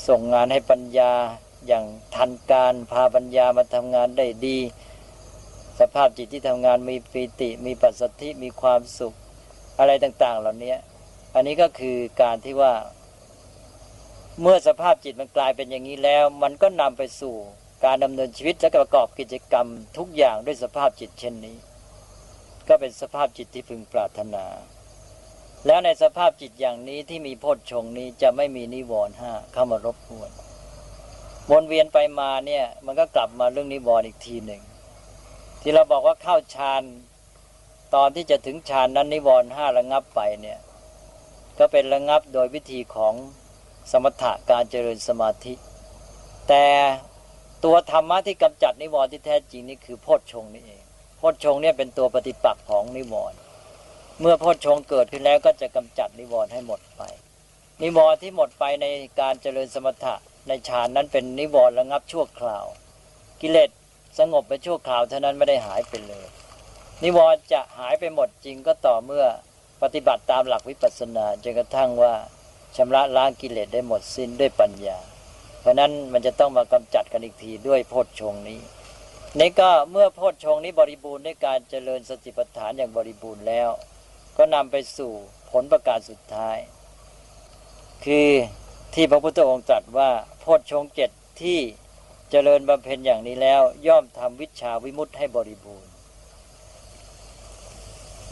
[0.08, 1.12] ส่งงานให้ปัญญา
[1.66, 4.58] อย่างทันการพาปัญญามาทำงานได้ดี
[5.80, 9.14] สภาพจิตที่ทำงานมีปีติมีปัสสธิมีความสุข
[9.78, 10.74] อะไรต่าง ๆ เหล่านี้
[11.34, 12.74] อันนี้ก็คือการที่ว่า
[14.40, 17.36] เมื่อสภาพจิตมันกลายเป็นอย่างนี้แล้ว มันก็นำไปสู่
[17.84, 19.66] การดำเนินชีวิตและประกอบกิจกรรม
[19.98, 21.56] ทุกอย่างด้วยสภาพจิตเช่นนี้
[22.68, 24.44] ก็เป็นสภาพจิตที่พึงปรารถนา
[25.66, 30.30] แล้วในสภาพจิตอย่างนี้ที่มีโพชฌงนี้จะไม่มีนิวรณ์ห้าเข้ามารบกวน
[31.50, 34.62] วนเวียนไปมาเนี่ย มันก็กลับมาเรื่องนิวรณ์อีกทีหนึ่ง
[35.60, 36.82] ที่เราบอกว่าเข้าฌาน
[37.94, 40.58] ตอนที่จะถึงฌานนั้นนิวรณ์ห้าระงับไปเนี่ย
[41.58, 43.14] ก็เป็นระงับโดยวิธีของ
[43.90, 45.54] สมถะการเจริญสมาธิ
[46.48, 46.66] แต่
[47.64, 50.82] ตัวธรรมะที่กำจัดนิวรณ์ที่แท้จริงนี่คือโพชฌงนี่เอง
[51.18, 53.38] โพชฌงเนี่ยเป็นตัวปฏิปักษ์ของนิวรณ์
[54.20, 57.02] เมื่อโพชฌงเกิดขึ้นแล้วก็จะกำจัดนิวรณ์ให้หมดไป
[57.82, 58.86] นิวรณ์ที่หมดไปใน
[59.20, 60.14] การเจริญสมถะ
[60.48, 62.66] ในฌานนั้นเป็นนิวรณ์ระงับชั่วคราว
[63.40, 63.70] กิเลส
[64.18, 66.26] สงบไปชั่วคราวเท่านั้นไม่ได้หายไปเลย
[67.02, 69.26] นิวรณ์จะหายไปหมดจริงก็ต่อเมื่อ
[69.82, 72.14] ปฏิบัติตามหลักวิปัสสนาจนกระทั่งว่า
[72.76, 74.98] ชำระล้างกิเลสได้หมดสิ้นด้วยปัญญา
[75.60, 78.60] เพราะนั้นมันจะต้องมากำจัดกันอีกทีด้วยโพชฌงนี้
[79.38, 83.70] นี่ก็เมื่อโพชฌงนี้บริบูรณ์ด้วยการเจริญสติปัฏฐานอย่างบริบูรณ์แล้ว
[84.36, 85.12] ก็นำไปสู่
[85.52, 86.56] ผลประการสุดท้าย
[88.04, 88.28] คือ
[88.94, 91.58] ที่พระพุทธองค์ตรัสว่าโพชฌงเจ็ดที่
[92.30, 95.90] เจริญบำเพ็ญอย่างนี้แล้ว ย่อมทำวิชาวิมุตให้บริบูรณ์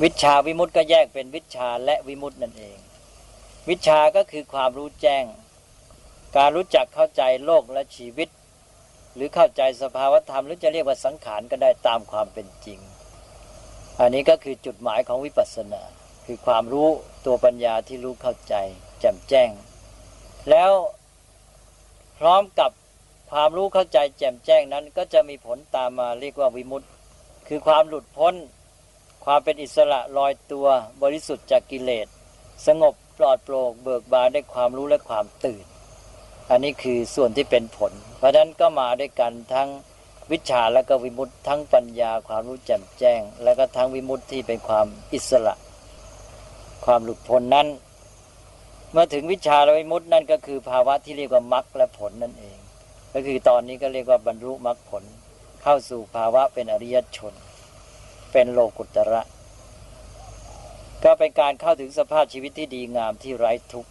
[0.02, 2.78] วิชาวิมุตก็แยกเป็นวิชาและวิมุตนั่นเอง
[3.68, 5.24] วิชาก็คือความรู้แจ้ง
[6.36, 8.28] การรู้จักเข้าใจโลกและชีวิต
[9.14, 12.78] หรือเข้าใจสภาวธรรมหรือจะเรียกว่าสังขารก็ได้ตามความเป็นจริง
[14.00, 15.82] อันนี้ก็คือจุดหมายของวิปัสสนา
[16.26, 16.88] คือความรู้
[17.26, 18.54] ตัวปัญญาที่รู้เข้าใจ
[19.00, 19.50] แจ่มแจ้ง
[20.50, 20.72] แล้ว
[22.18, 22.70] พร้อมกับ
[23.30, 26.90] ความรู้เข้าใจแจ่มแจ้งนั้น ก็จะมีผลตามมาเรียกว่าวิมุตต์
[27.48, 28.34] คือความหลุดพ้น
[29.24, 30.66] ความเป็นอิสระลอยตัว
[31.02, 32.06] บริสุทธิ์จากกิเลส
[32.66, 35.64] สงบปลอดโปร่งเบิกบานด้วยความรู้และความตื่น
[36.50, 39.68] อันนี้คือส่วนที่เป็นผล เพราะฉะนั้นก็มาด้วยกันทั้ง
[40.32, 45.54] วิชาและก็วิมุตต์ทั้งปัญญาความรู้แจ่มแจ้ง และก็ทั้งวิมุตต์ที่เป็นความอิสระ
[46.84, 47.66] ความหลุดพ้นนั้น
[48.92, 52.58] เมื่อถึงวิชาและวิมุตนั่นก็คือภาวะที่เรียกว่ามรรคและผลนั่นเอง
[53.12, 55.04] ก็คือตอนนี้ก็เรียกว่าบรรลุมรรคผล
[55.62, 57.34] เข้าสู่ภาวะเป็นอริยชน
[58.32, 59.22] เป็นโลกุตระ
[61.04, 63.90] ก็เป็นการเข้าถึงสภาพชีวิตที่ดีงามที่ไร้ทุกข์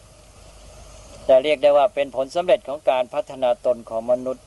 [1.26, 4.46] แต่เรียกได้ว่าเป็นผลสำเร็จของการพัฒนาตนของมนุษย์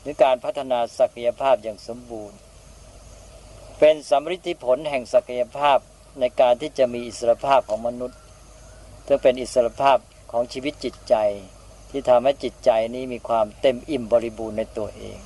[0.00, 2.38] หรือการพัฒนาศักยภาพอย่างสมบูรณ์
[3.78, 5.78] เป็นสำริผลแห่งศักยภาพ
[6.20, 8.18] ในการที่จะมีอิสรภาพของมนุษย์
[9.08, 9.98] เพื่อเป็นอิสรภาพ
[10.32, 11.14] ของชีวิตจิตใจ
[11.90, 15.18] ที่ทำให้จิตใจนี้มีความเต็มอิ่มบริบูรณ์ในตัวเอง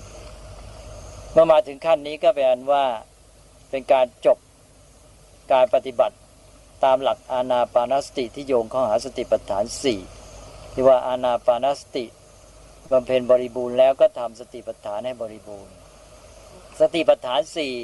[1.33, 2.85] เมื่อมาถึงขั้นนี้ก็เป็นอันว่า
[3.71, 4.39] เป็นการจบ
[5.53, 6.17] การปฏิบัติ
[6.85, 10.01] ตามหลักอาณาปานสติที่โยงข้าหาสติปัฏฐานสี่
[10.73, 12.05] ที่ว่าอาณาปานสติ
[12.91, 15.75] บำเพ็ญบริบูรณ์แล้วก็ทำสติปัฏฐานให้บริบูรณ์
[16.81, 17.75] สติปัฏฐานสี่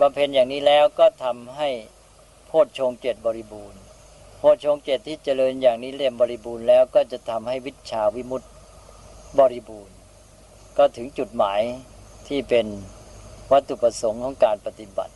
[0.00, 1.68] บำเพ็ญอย่างนี้แล้วก็ทำให้
[2.46, 3.80] โพชฌงเจ็ดบริบูรณ์
[4.40, 8.48] โพชงเจ็ดที่เจริญอย่างนี้เรียมบริบูรณ์แล้วก็จะทำให้วิชาวิมุตติ
[9.38, 9.96] บริบูรณ์
[10.78, 11.60] ก็ถึงจุดหมาย
[12.28, 12.66] ที่เป็น
[13.52, 15.14] วัตถุประสงค์ของการปฏิบัติ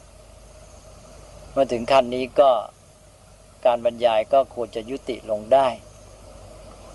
[1.52, 2.50] เมื่อถึงขั้นนี้ก็
[3.66, 5.68] การบรรยายก็ควรจะยุติลงได้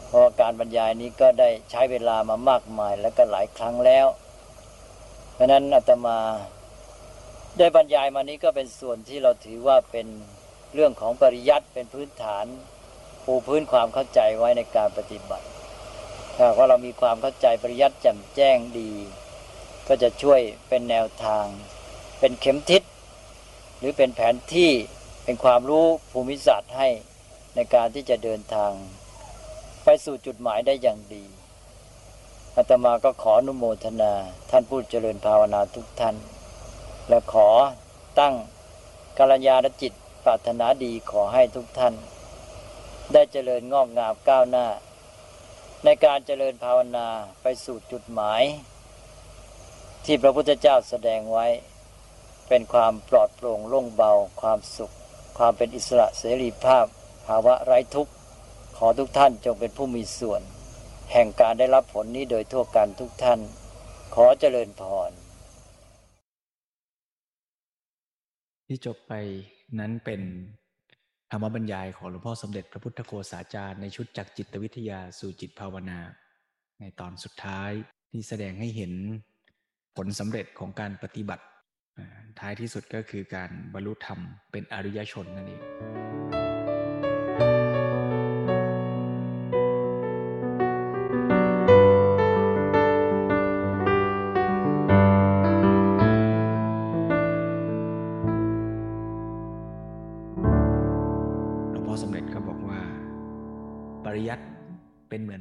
[0.07, 4.07] เพราะการบรรยายนี้ก็ได้ใช้เวลามามากมายและก็หลายครั้งแล้ว
[5.33, 6.19] เพราะนั้นอาตมา
[7.57, 10.07] ได้บรรยายมานี้ก็เป็นส่วนที่เราถือว่าเป็น
[10.73, 12.45] เรื่องของปริยัติเป็นพื้นฐาน
[13.25, 15.45] ปูพื้นความเข้าใจไว้ในการปฏิบัติ
[16.35, 18.91] ถ้าว่าเรามีความเข้าใจปริยัติแจ่มแจ้งดี
[19.87, 21.45] ก็จะช่วยเป็นแนวทาง
[22.19, 22.83] เป็นเข็มทิศ
[23.77, 24.71] หรือเป็นแผนที่
[25.23, 26.87] เป็นความรู้ภูมิศาสตร์ให้
[27.55, 28.71] ในการที่จะเดินทาง
[29.83, 31.25] ไปสู่จุดหมายได้อย่างดี
[32.55, 34.13] อาตมาก็ขออนุโมทนา
[34.49, 36.15] ท่านผู้เจริญภาวนาทุกท่าน
[37.09, 37.49] และขอ
[38.19, 38.33] ตั้ง
[39.17, 39.93] กัลยาณจิต
[40.29, 41.93] ปรารถนาดีขอให้ทุกท่าน
[43.13, 44.67] ได้เจริญงอกงามก้าวหน้า
[45.83, 47.07] ในการเจริญภาวนา
[47.41, 48.43] ไปสู่จุดหมาย
[50.05, 51.47] ที่พระพุทธเจ้าแสดงไว้
[52.47, 54.11] เป็นความปลอดโปร่งโล่งเบา
[54.41, 54.93] ความสุข
[55.37, 56.89] ความเป็นอิสระเสรีภาพภ
[57.27, 58.13] ภาวะไร้ทุกข์
[58.77, 60.41] ขอทุกท่านจงเป็นผู้มีส่วน
[61.11, 63.39] แห่งการได้รับผลนี้โดยทั่วกันทุกท่าน
[64.15, 65.11] ขอเจริญพร
[68.67, 69.13] ที่จบไป
[69.79, 70.21] นั้นเป็น
[71.31, 75.99] ธรรมบรรยายของหลวงพ่อสมเด็จพระพุทธโฆษาจารย์ในชุดจากจิตวิทยาสู่จิตภาวนา
[76.79, 77.71] ในตอนสุดท้าย
[78.11, 78.93] ที่แสดงให้เห็น
[79.97, 81.45] ผลสำเร็จของการปฏิบัติ
[82.39, 84.19] ท้ายที่สุดก็คือการบรรลุธรรม
[84.51, 86.16] เป็นอริยชนนั่นเอง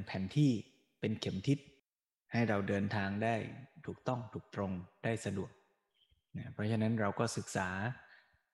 [0.06, 0.50] แผนที่
[1.00, 1.58] เป็นเข็มทิศ
[2.32, 3.34] ให้เราเดินทางได้
[3.86, 4.72] ถูกต้องถูกตรง
[5.04, 5.50] ได้สะดวก
[6.38, 7.68] นะเพราะฉะนั้นเราก็ศึกษา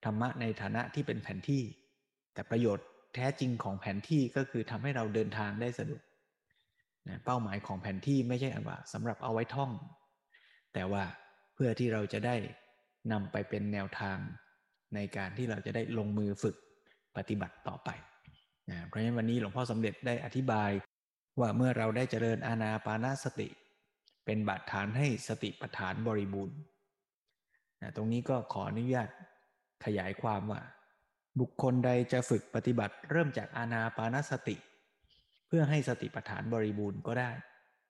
[0.04, 1.62] ธรรมะในฐานะที่เป็นแผนที่
[2.34, 6.02] แต่ประโยชน์แท้จริงของแผนที่ก็คือทำให้เราเดินทางได้สะดวก
[7.08, 9.70] นะเป้าหมายของแผนที่ไม่ใช่ว่าสำหรับเอาไว้ท่อง
[10.74, 11.04] แต่ว่า
[11.54, 12.36] เพื่อที่เราจะได้
[13.12, 14.18] นำไปเป็นแนวทาง
[14.94, 16.56] ในการที่เราจะได้ลงมือฝึก
[17.16, 17.90] ปฏิบัติต่อไป
[18.70, 20.70] นะเพราะฉะนั้นวันนี้หลวงพ่อสมเด็จได้อธิบาย
[21.40, 23.48] ว่าเมื่อเราได้เจริญอาณาปานาสติ
[24.24, 26.58] เป็นบาดฐานให้สติปัฏฐานบริบูรณ์
[27.82, 29.08] นะตรงนี้ก็ขออนุญาต
[29.84, 30.60] ขยายความว่า
[31.40, 34.56] บุคคลใดจะฝึกปฏิบัติเริ่มจากอาณาปานาสติ
[35.48, 37.30] เพื่อให้สติปัฏฐานบริบูรณ์ก็ได้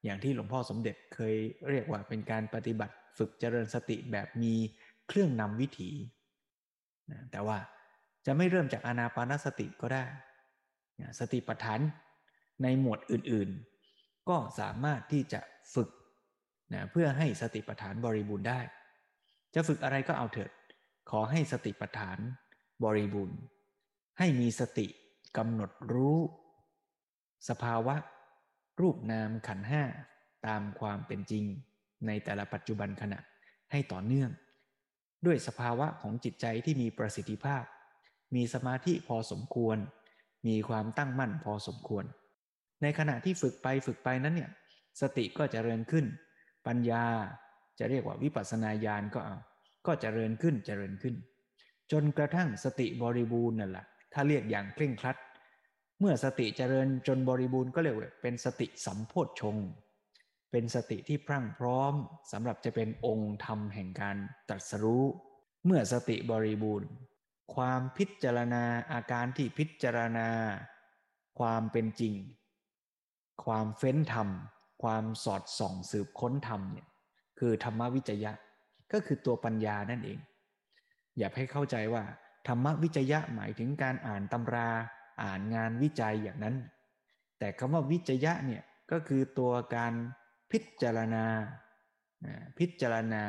[0.05, 1.35] อย่างที่หลวงพ่อสมเด็จเคย
[1.69, 4.55] เรียกว่าเป็นการปฏิบัติฝึกเจริญสติแบบมี
[5.09, 5.91] เครื่องนำวิถี
[7.11, 7.59] นะแต่ว่า
[8.27, 10.05] จะไม่เริ่มจากอานาปานสติก็ได้
[11.21, 11.81] สติปัฏฐาน
[12.63, 15.41] ในหมวดอื่นๆ ก็สามารถที่จะ
[15.75, 15.89] ฝึก
[16.73, 18.61] นะเพื่อให้สติปัฏฐานบริบูรณ์ได้
[19.55, 20.51] จะฝึกอะไรก็เอาเถิด
[21.11, 22.19] ขอให้สติปัฏฐาน
[22.85, 23.39] บริบูรณ์
[24.19, 24.87] ให้มีสติ
[25.37, 26.19] กำหนดรู้
[27.49, 27.97] สภาวะ
[28.81, 29.83] รูปนามขันห้า
[30.47, 31.45] ตามความเป็นจริง
[32.07, 33.19] ในแต่ละปัจจุบันขณะ
[33.73, 34.31] ให้ต่อเนื่อง
[35.27, 37.65] ด้วยสภาวะของจิตใจที่มีประสิทธิภาพ
[38.35, 39.77] มีสมาธิพอสมควร
[40.47, 42.05] มีความตั้งมั่นพอสมควร
[42.83, 44.51] ในขณะที่ฝึกไปฝึกไปนั้นเนี่ย
[45.01, 46.05] สติก็จเจริญขึ้น
[46.67, 47.05] ปัญญา
[47.79, 49.37] จะเรียกว่าวิปัสสนาญาณก็เอา
[49.87, 51.15] ก็จเจริญขึ้นจเจริญขึ้น
[51.93, 55.17] จนกระทั่งสติบริบูรณ์นั่นแหละถ้าเรียกอย่างเคร่งครัด
[56.01, 59.57] เมื่อสติเจริญจนบริบูรณ์ก็เรียกว่าเป็นสติสัมโพธชง
[60.51, 61.95] เป็นสติที่พรั่งพร้อม
[62.33, 64.17] สำหรับจะเป็นองค์ธรรมแห่งการ
[64.49, 65.05] ตรัสรู้
[65.67, 66.89] เมื่อสติบริบูรณ์
[67.55, 70.29] ความพิจารณาอาการที่พิจารณา
[71.39, 72.15] ความเป็นจริง
[73.45, 74.29] ความเฟ้นธรรม
[74.83, 76.89] ความสอดส่องสืบค้นธรรมเนี่ย
[77.39, 78.33] คือธรรมวิจยะ
[78.93, 80.19] ก็คือตัวปัญญานั่นเอง
[81.19, 82.05] อย่าให้เข้าใจว่า
[82.49, 84.69] ธรรมวิจยะหมายถึงการอ่านตำรา
[85.23, 86.57] อ่านงานวิจัยอย่างนั้น
[87.39, 89.93] แต่คำว่าวิจยะเนี่ยก็คือตัวการ
[90.51, 91.25] พิจารณา
[92.59, 93.23] พิจารณา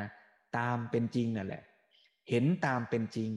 [0.56, 1.62] ตามเป็นจริงนั่นแหละ
[2.30, 3.30] เห็นตามเป็นจริง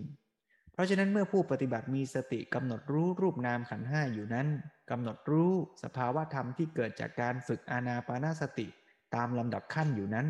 [0.77, 4.47] เพราะฉะนั้นเมื่อผู้ปฏิบัติมีสติกำหนดรู้รูปนามขันห้าอยู่นั้น
[4.91, 5.51] กำหนดรู้
[5.83, 8.67] สภาวะธรรมที่เกิดจากการฝึกอานาปานาสติ
[9.15, 10.27] ตามลำดับขั้นอยู่นั้น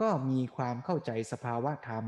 [0.00, 2.04] ก็มีความเข้าใจสภาวะธรรม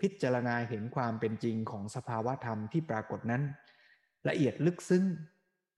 [0.00, 3.42] พิจารณาเห็นความเป็นจริงของสภาวะธรรมที่ปรากฏนั้น
[4.28, 5.04] ละเอียดลึกซึ้ง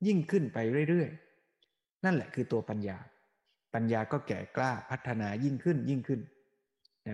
[0.06, 2.98] ยิ่งขึ้นไปเรื่อยๆ นั่นแหละคือตัวปัญญา
[3.74, 6.20] ปัญญาก็แก่กล้าพัฒนายิ่งขึ้นยิ่งขึ้น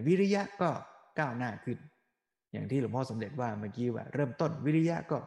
[0.06, 0.70] วิริยะก็
[1.18, 1.78] ก้าวหน้าขึ้น
[2.54, 5.18] อย่างที่หลวงพ่อสมเด็จว่าเมื่อกี้ว่า เริ่มต้นวิริยะก็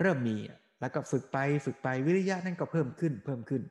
[0.00, 0.36] เริ่มมี
[0.80, 3.62] แล้วก็ฝึกไปฝึกไปวิริยะนั่นก็เพิ่มขึ้นเพิ่มขึ้น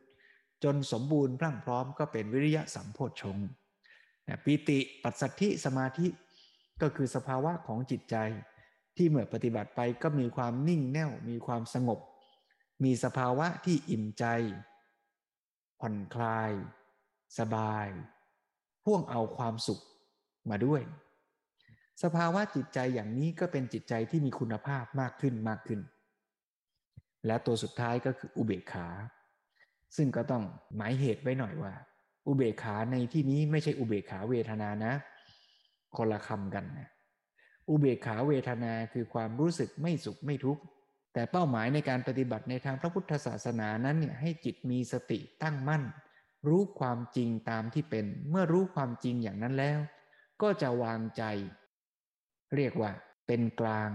[0.64, 3.38] จนสมบูรณ์พรั่งพร้อมก็เป็นวิริยะสัมโพชฌง
[4.44, 6.08] ปีติปัสสัทธิสมาธิ
[6.82, 8.16] ก็คือสภาวะของจิตใจ
[8.98, 12.00] ที่เมื่อปฏิบัติไปก็มีความนิ่งแน่วมีความสงบ
[12.84, 14.26] มีสภาวะที่อิ่มใจ
[15.80, 16.52] ผ่อนคลาย
[17.40, 17.88] สบาย
[18.84, 19.82] พ่วงเอาความสุข
[20.50, 20.82] มาด้วย
[22.02, 25.80] สภาวะจิตใจอย่างนี้ก็เป็นจิตใจที่มีคุณภาพมากขึ้นมากขึ้น
[27.26, 28.88] และตัวสุดท้ายก็คืออุเบกขา
[29.96, 30.44] ซึ่งก็ต้อง
[30.76, 31.74] หมายเหตุไว้หน่อยว่า
[32.28, 34.94] อุเบกขาในที่นี้ไม่ใช่อุเบกขาเวทนานะ
[35.98, 36.90] คนละคำกันนะ
[37.70, 40.62] อุเบกขาเวทนาคือความรู้สึกไม่สุขไม่ทุกข์
[41.14, 45.84] แต่เป้าหมายในการปฏิบัติในทางพระพุทธศาสนานั้นเนี่ยให้จิตมีสติตั้งมั่น
[46.48, 49.80] รู้ความจริงตามที่เป็น เมื่อรู้ความจริงอย่างนั้นแล้ว
[50.42, 51.24] ก็จะวางใจ
[52.56, 52.92] เรียกว่า
[53.28, 53.90] เป็นกลาง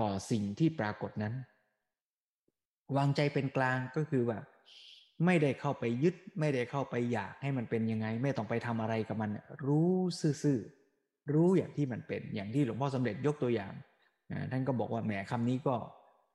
[0.00, 1.34] ต่อสิ่งที่ปรากฏนั้น
[2.96, 4.38] วางใจเป็นกลางก็คือว่า
[5.26, 9.30] ไม่ได้เข้าไปยึด ไม่ได้เข้าไปอยากให้มันเป็นยังไง ไม่ต้องไปทำอะไรกับมัน
[9.66, 9.94] รู้
[10.42, 13.72] ซื่อๆรู้อย่างที่มันเป็น อย่างที่หลวงพ่อสำเร็จยกตัวอย่าง
[14.50, 15.74] ท่านก็บอกว่าแหมคำนี้ก็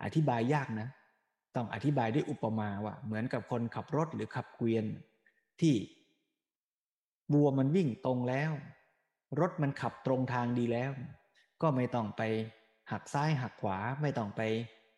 [0.04, 0.88] อธิบายยากนะ
[1.56, 4.86] ต้องอธิบายด้วยอุปมาว่าเหมือนกับคนขับรถหรือขับเกวียน
[5.62, 5.76] ที่
[7.34, 8.52] บัวมันวิ่งตรงแล้ว
[9.40, 10.92] รถมันขับตรงทางดีแล้ว
[11.64, 12.22] ก็ไม่ต้องไป
[12.92, 14.42] หักซ้ายหักขวาไม่ต้องไป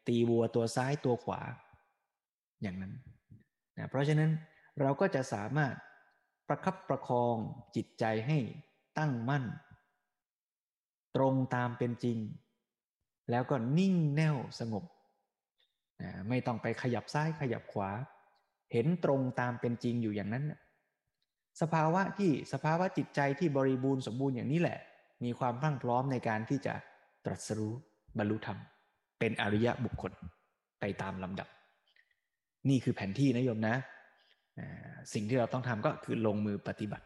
[0.07, 1.41] ตีวัวตัวซ้ายตัวขวา
[2.61, 2.93] อย่างนั้น
[3.77, 4.31] นะเพราะฉะนั้น
[4.81, 5.73] เราก็จะสามารถ
[6.47, 7.35] ประคับประคอง
[7.75, 8.37] จิตใจให้
[8.97, 9.45] ตั้งมั่น
[11.15, 12.17] ตรงตามเป็นจริง
[13.31, 14.83] แล้วก็นิ่งแน่วสงบ
[16.01, 17.89] นะไม่ต้องไปขยับซ้ายขยับขวา
[18.71, 20.45] เห็นตรงตามเป็นจริงอยู่อย่างนั้น
[21.61, 24.79] สภาวะที่สภาวะจิตใจที่บริบูรณ์สมบูรณ์อย่างนี้แหละ
[25.23, 26.73] มีความพรั่งพร้อมในการที่จะ
[27.25, 27.73] ตรัสรู้
[28.17, 28.57] บรรลุธรรม
[29.19, 30.11] เป็นอริยะบุคคล
[30.79, 31.47] ไปตามลำดับ
[32.69, 33.75] นี่คือแผนที่นะโยมนะ
[35.13, 37.05] สิ่งที่เราต้องทำก็คือลงมือปฏิบัติ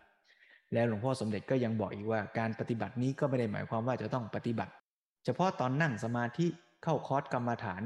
[0.73, 4.73] แล้วหลวงพ่อสมเด็จก็ยังบอกอีกว่าการปฏิบัตินี้ก็ไม่ได้หมายความว่าจะต้องปฏิบัติ
[5.25, 6.47] เฉพาะตอนนั่งสมาธิ
[6.83, 7.83] เข้าคอร์สกรรมฐาน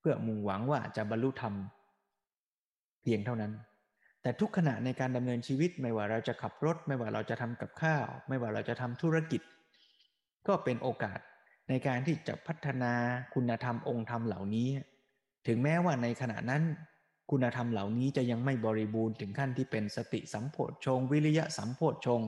[0.00, 1.54] เพื่อมุ่งหวังว่าจะบรรลุธรรม
[3.02, 3.52] เพียงเท่านั้น
[4.22, 9.40] แต่ทุกขณะในการดำเนินชีวิต ไม่ว่าเราจะขับรถ ไม่ว่าเราจะทำกับข้าว ไม่ว่าเราจะทำธุรกิจ
[10.48, 11.18] ก็เป็นโอกาส
[11.68, 12.92] ในการที่จะพัฒนา
[13.34, 14.68] คุณธรรมองค์ธรรมเหล่านี้
[15.46, 16.62] ถึงแม้ว่าในขณะนั้น
[17.30, 22.20] คุณธรรมเหล่านี้จะยังไม่บริบูรณ์ถึงขั้นที่เป็นสติสัมโพชฌงวิริยะสัมโพชฌง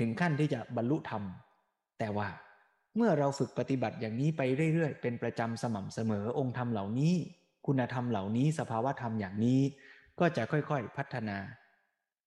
[0.00, 1.22] ถึงขั้นที่จะบรรลุธรรม
[1.98, 2.28] แต่ว่า
[2.96, 4.42] เมื่อเราฝึกปฏิบัติอย่างนี้ไป
[4.74, 7.14] เรื่อยๆ เป็นประจำสม่ำเสมอองค์ธรรมเหล่านี้
[7.66, 9.60] คุณธรรมเหล่านี้สภาวะธรรมอย่างนี้
[10.20, 11.38] ก็จะค่อยๆพัฒนา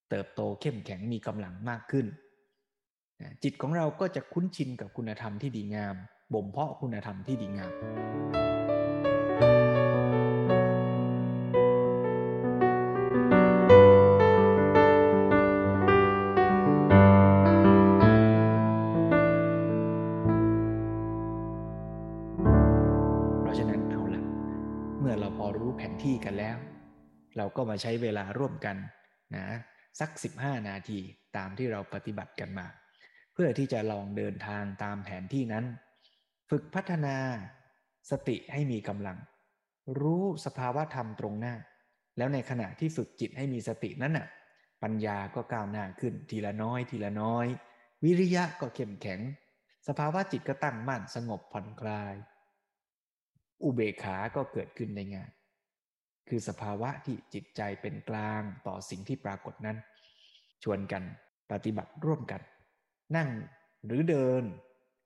[0.09, 2.05] เติบโตเข้มแข็งมีกำลังมากขึ้น
[3.43, 5.95] จิตของเราก็จะคุ้นชินกับคุณธรรมที่ดีงาม
[6.33, 7.71] บ่มเพาะคุณธรรมที่ดีงาม
[27.55, 28.77] ก็มาใช้เวลาร่วมกัน
[29.35, 29.45] นะ
[29.99, 30.09] สัก
[30.39, 30.99] 15 นาที
[31.37, 32.67] ตามที่เราปฏิบัติกันมา
[33.33, 35.65] เพื่อที่จะลองเดินทางตามแผนที่นั้น
[36.49, 37.15] ฝึกพัฒนา
[38.11, 39.17] สติให้มีกำลัง
[39.99, 41.55] รู้สภาวะธรรมตรงหน้า
[42.17, 44.27] แล้วในขณะที่ฝึกจิตให้มีสตินั้นน่ะ
[44.83, 47.47] ปัญญาก็ก้าวหน้าขึ้นทีละน้อย ทีละน้อย
[48.03, 49.19] วิริยะก็เข้มแข็ง
[49.87, 52.15] สภาวะจิตก็ตั้งมั่นสงบผ่อนคลาย
[53.63, 55.29] อุเบกขาก็เกิดขึ้นในงาน
[56.33, 59.77] คือสภาวะที่จิตใจเป็นกลางต่อสิ่งที่ปรากฏนั้น
[60.63, 61.03] ชวนกัน
[61.51, 62.41] ปฏิบัติร่วมกัน
[63.15, 63.29] นั่ง
[63.85, 64.43] หรือเดิน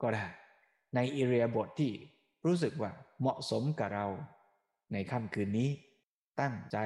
[0.02, 0.26] ก็ได้
[0.96, 1.92] ในอิเรียบทที่
[2.46, 4.08] รู้สึกว่าเหมาะสมกับเรา
[4.94, 5.70] ในค่ำคืนนี้
[6.42, 6.78] ตั้งใจ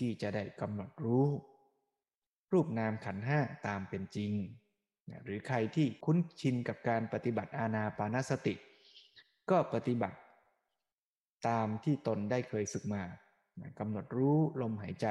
[0.00, 1.26] ที่จะได้กำหนดรู้
[2.52, 4.32] รูปนามขันห้าตามเป็นจริง
[5.24, 8.54] หรือใครที่คุ้นชินกับการปฏิบัติอาณาปานสติ
[9.50, 10.18] ก็ปฏิบัติ
[11.48, 13.04] ตามที่ตนได้เคยฝึกมา
[13.78, 15.06] กำหนดรู้ลมหายใจ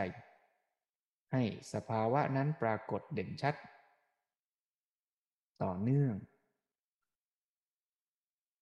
[1.32, 3.56] ให้สภาวะนั้นปรากฏเด่นชัด
[5.64, 6.14] ต่อเนื่อง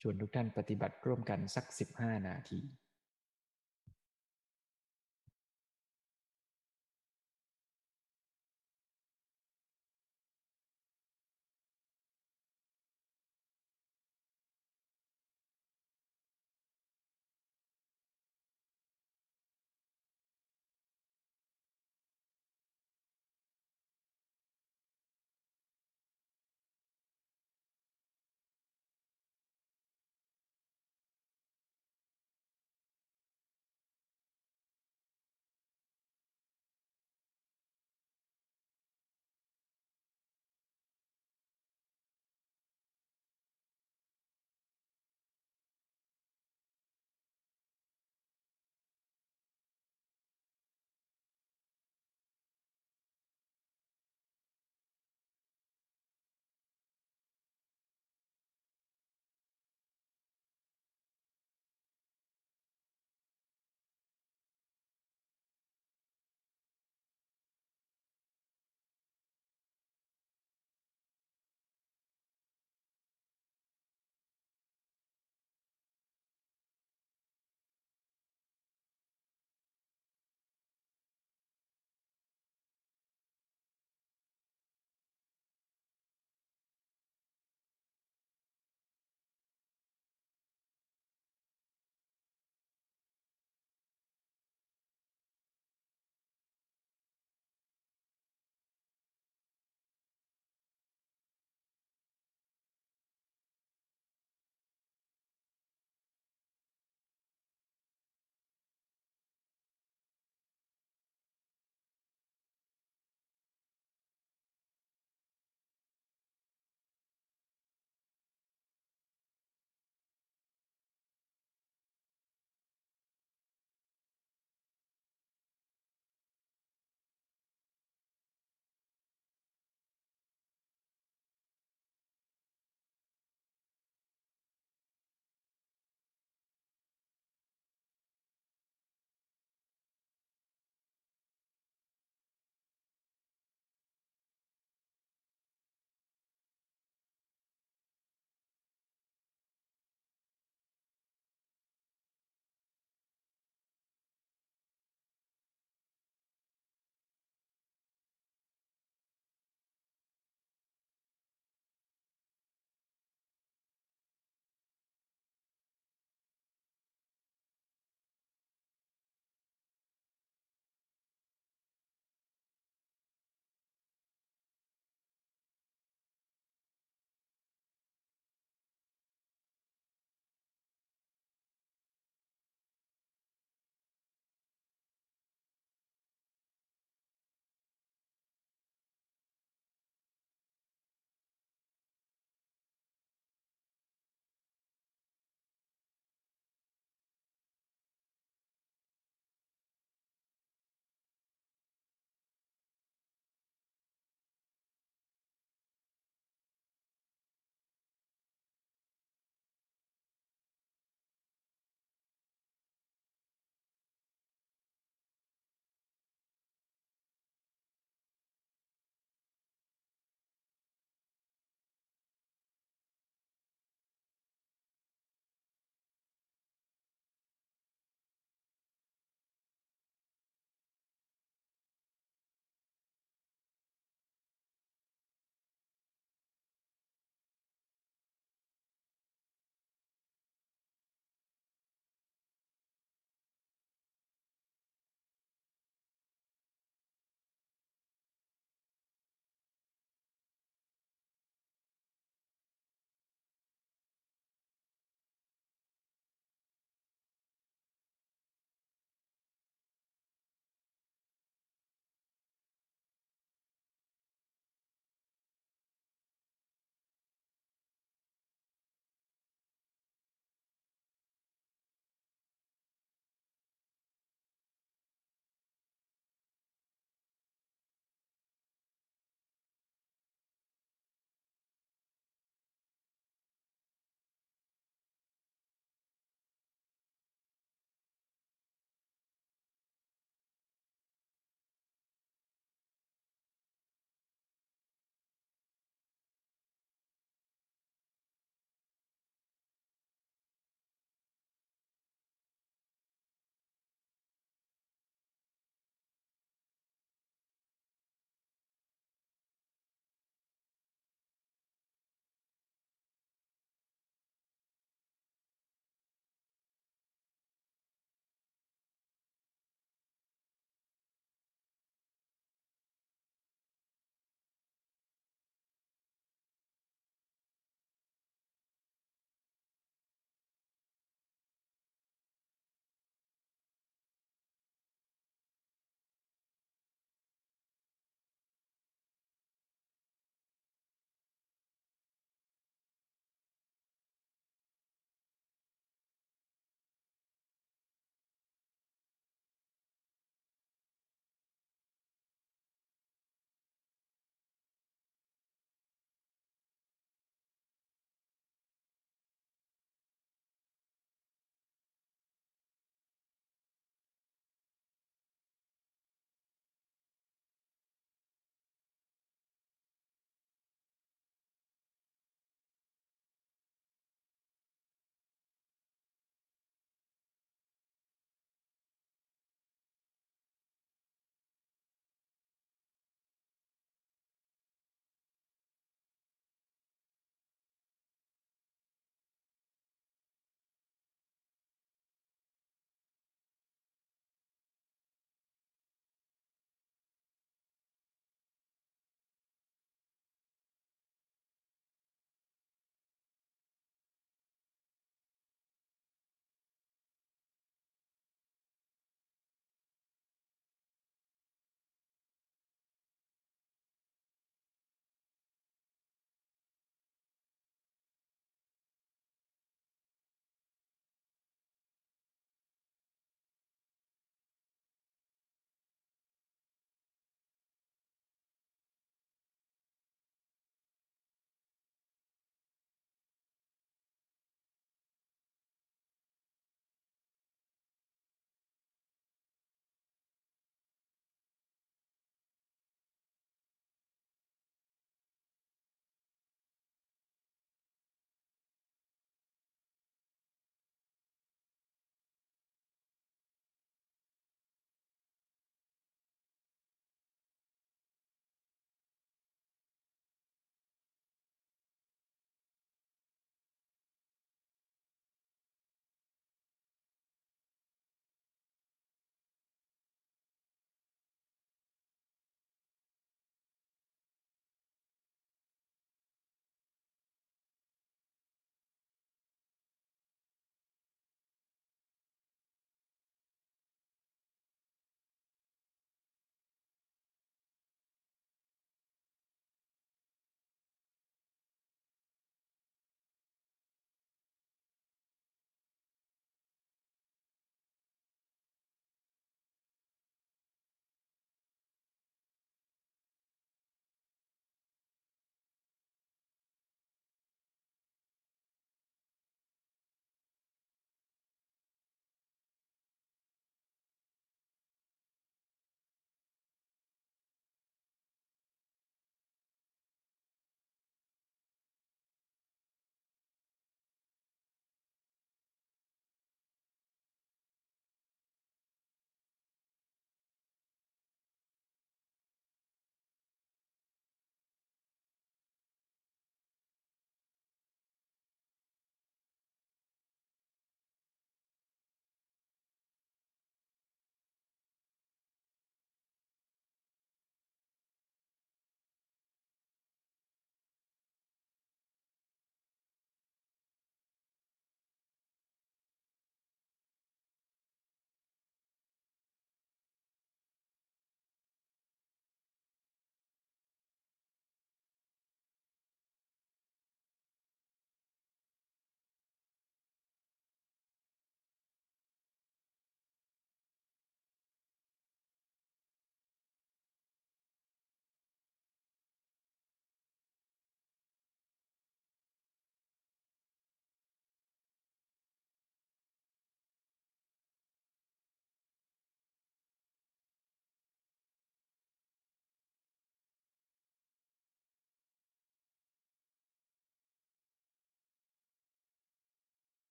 [0.00, 2.60] ชวนทุกท่านปฏิบัติร่วมกันสัก 15 นาที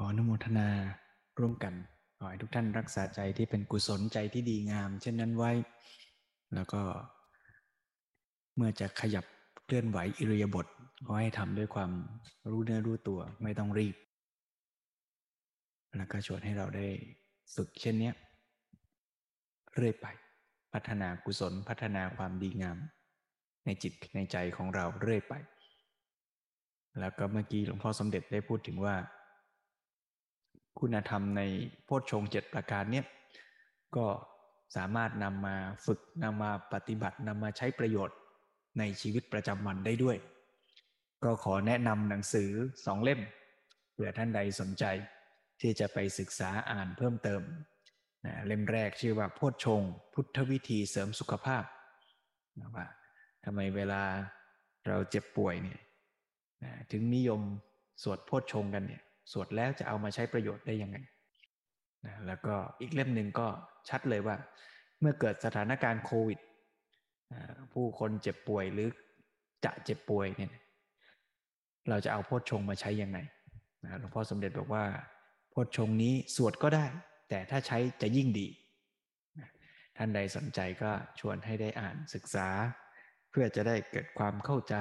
[0.00, 0.68] ขออนุโมทนา
[1.38, 1.74] ร่วมกัน
[2.18, 5.52] ขอให้ทุกท่านรักษาใจที่เป็นกุศลใจที่ดีงาม เช่นนั้นไว้
[6.54, 6.82] แล้วก็
[8.56, 9.24] เมื่อจะขยับ
[9.64, 10.66] เคลื่อนไหวอิริยาบถ
[11.06, 11.90] ขอให้ทำด้วยความ
[12.50, 13.96] รู้เนื้อรู้ตัวไม่ต้องรีบ
[15.96, 16.86] แล้วก็ชวนให้เราได้
[17.54, 18.12] ฝึกเช่นนี้
[19.74, 20.06] เรื่อยไป
[20.72, 22.78] พัฒนากุศลพัฒนาความดีงาม
[23.64, 25.34] ในจิตในใจของเราเรื่อยไป
[27.00, 28.96] แล้วก็เมื่อกี้หลวงพ่อสมเด็จได้พูดถึงว่า
[30.80, 31.42] คุณธรรมใน
[31.84, 33.06] โพชฌงเจ็ดประการเนี้ย
[33.96, 34.06] ก็
[34.76, 35.56] สามารถนำมา
[35.86, 38.16] ฝึกนำมาปฏิบัตินำมาใช้ประโยชน์
[38.78, 40.16] ในชีวิตประจำวันได้ด้วย
[41.24, 42.50] ก็ขอแนะนำหนังสือ
[42.86, 43.20] สองเล่ม
[43.92, 44.84] เผื่อท่านใดสนใจ
[45.60, 47.42] ที่จะไปศึกษาอ่านเพิ่มเติม
[48.26, 49.82] นะเล่มแรกชื่อว่าโพชฌง
[50.14, 51.64] พุทธวิธีเสริมสุขภาพ
[52.58, 52.86] นะว่า
[53.44, 54.02] ทำไมเวลา
[54.88, 55.80] เราเจ็บป่วยเนี่ย
[56.64, 57.40] นะถึงนิยม
[58.02, 59.02] สวดโพชฌงกันเนี่ย
[59.32, 60.96] สวดแล้วจะเอามาใช้ประโยชน์ได้ยังไง
[62.06, 63.46] นะแล้วก็อีกเล่มหนึ่งก็
[63.88, 64.36] ชัดเลยว่า
[65.00, 66.38] เมื่อเกิดสถานการณ์โควิด
[67.72, 68.88] ผู้คนเจ็บป่วยหรือ
[69.64, 70.52] จะเจ็บป่วยเนี่ย
[71.88, 73.18] เราจะเอาโพชฌงมาใช้ยังไง
[74.00, 74.84] หลวงพ่อสมเด็จบอกว่า
[75.50, 76.86] โพชฌงนี้สวดก็ได้
[77.28, 78.48] แต่ถ้าใช้จะยิ่งดี
[79.96, 82.48] ท่านใดสนใจก็ชวนให้ได้อ่านศึกษา
[83.30, 84.74] เพื่อจะได้เกิดความเข้าใจ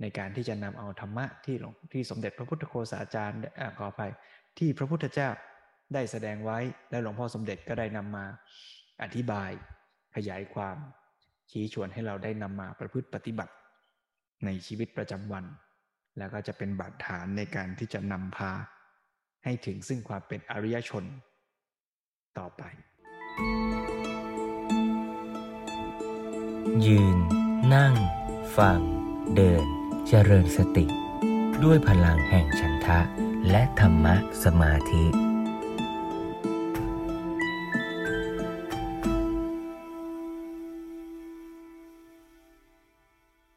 [0.00, 3.40] ในการที่จะนำเอาธรรมะที่หลวงที่สมเด็จพระพุทธโฆษาจารย์
[3.78, 4.12] ขออภัย
[4.58, 5.30] ที่พระพุทธเจ้า
[5.94, 6.58] ได้แสดงไว้
[6.90, 8.24] และหลวงพ่อสมเด็จก็ได้นำมา
[9.02, 9.50] อธิบาย
[10.16, 10.76] ขยายความ
[11.50, 13.52] ชี้ชวนให้เราได้นำมาประพฤติปฏิบัติ
[14.44, 15.44] ในชีวิตประจำวัน
[16.18, 18.52] แล้วก็จะเป็นบาดฐานในการที่จะนำพา
[19.44, 21.04] ให้ถึงซึ่งความเป็นอริยชน
[22.38, 22.62] ต่อไป
[26.86, 27.18] ยืน
[27.74, 27.94] นั่ง
[28.56, 28.80] ฟัง
[29.34, 30.86] เดิน เจริญสติ
[31.64, 33.00] ด้วยพลังแห่งฉันทะ
[33.50, 35.25] และธรรมะสมาธิ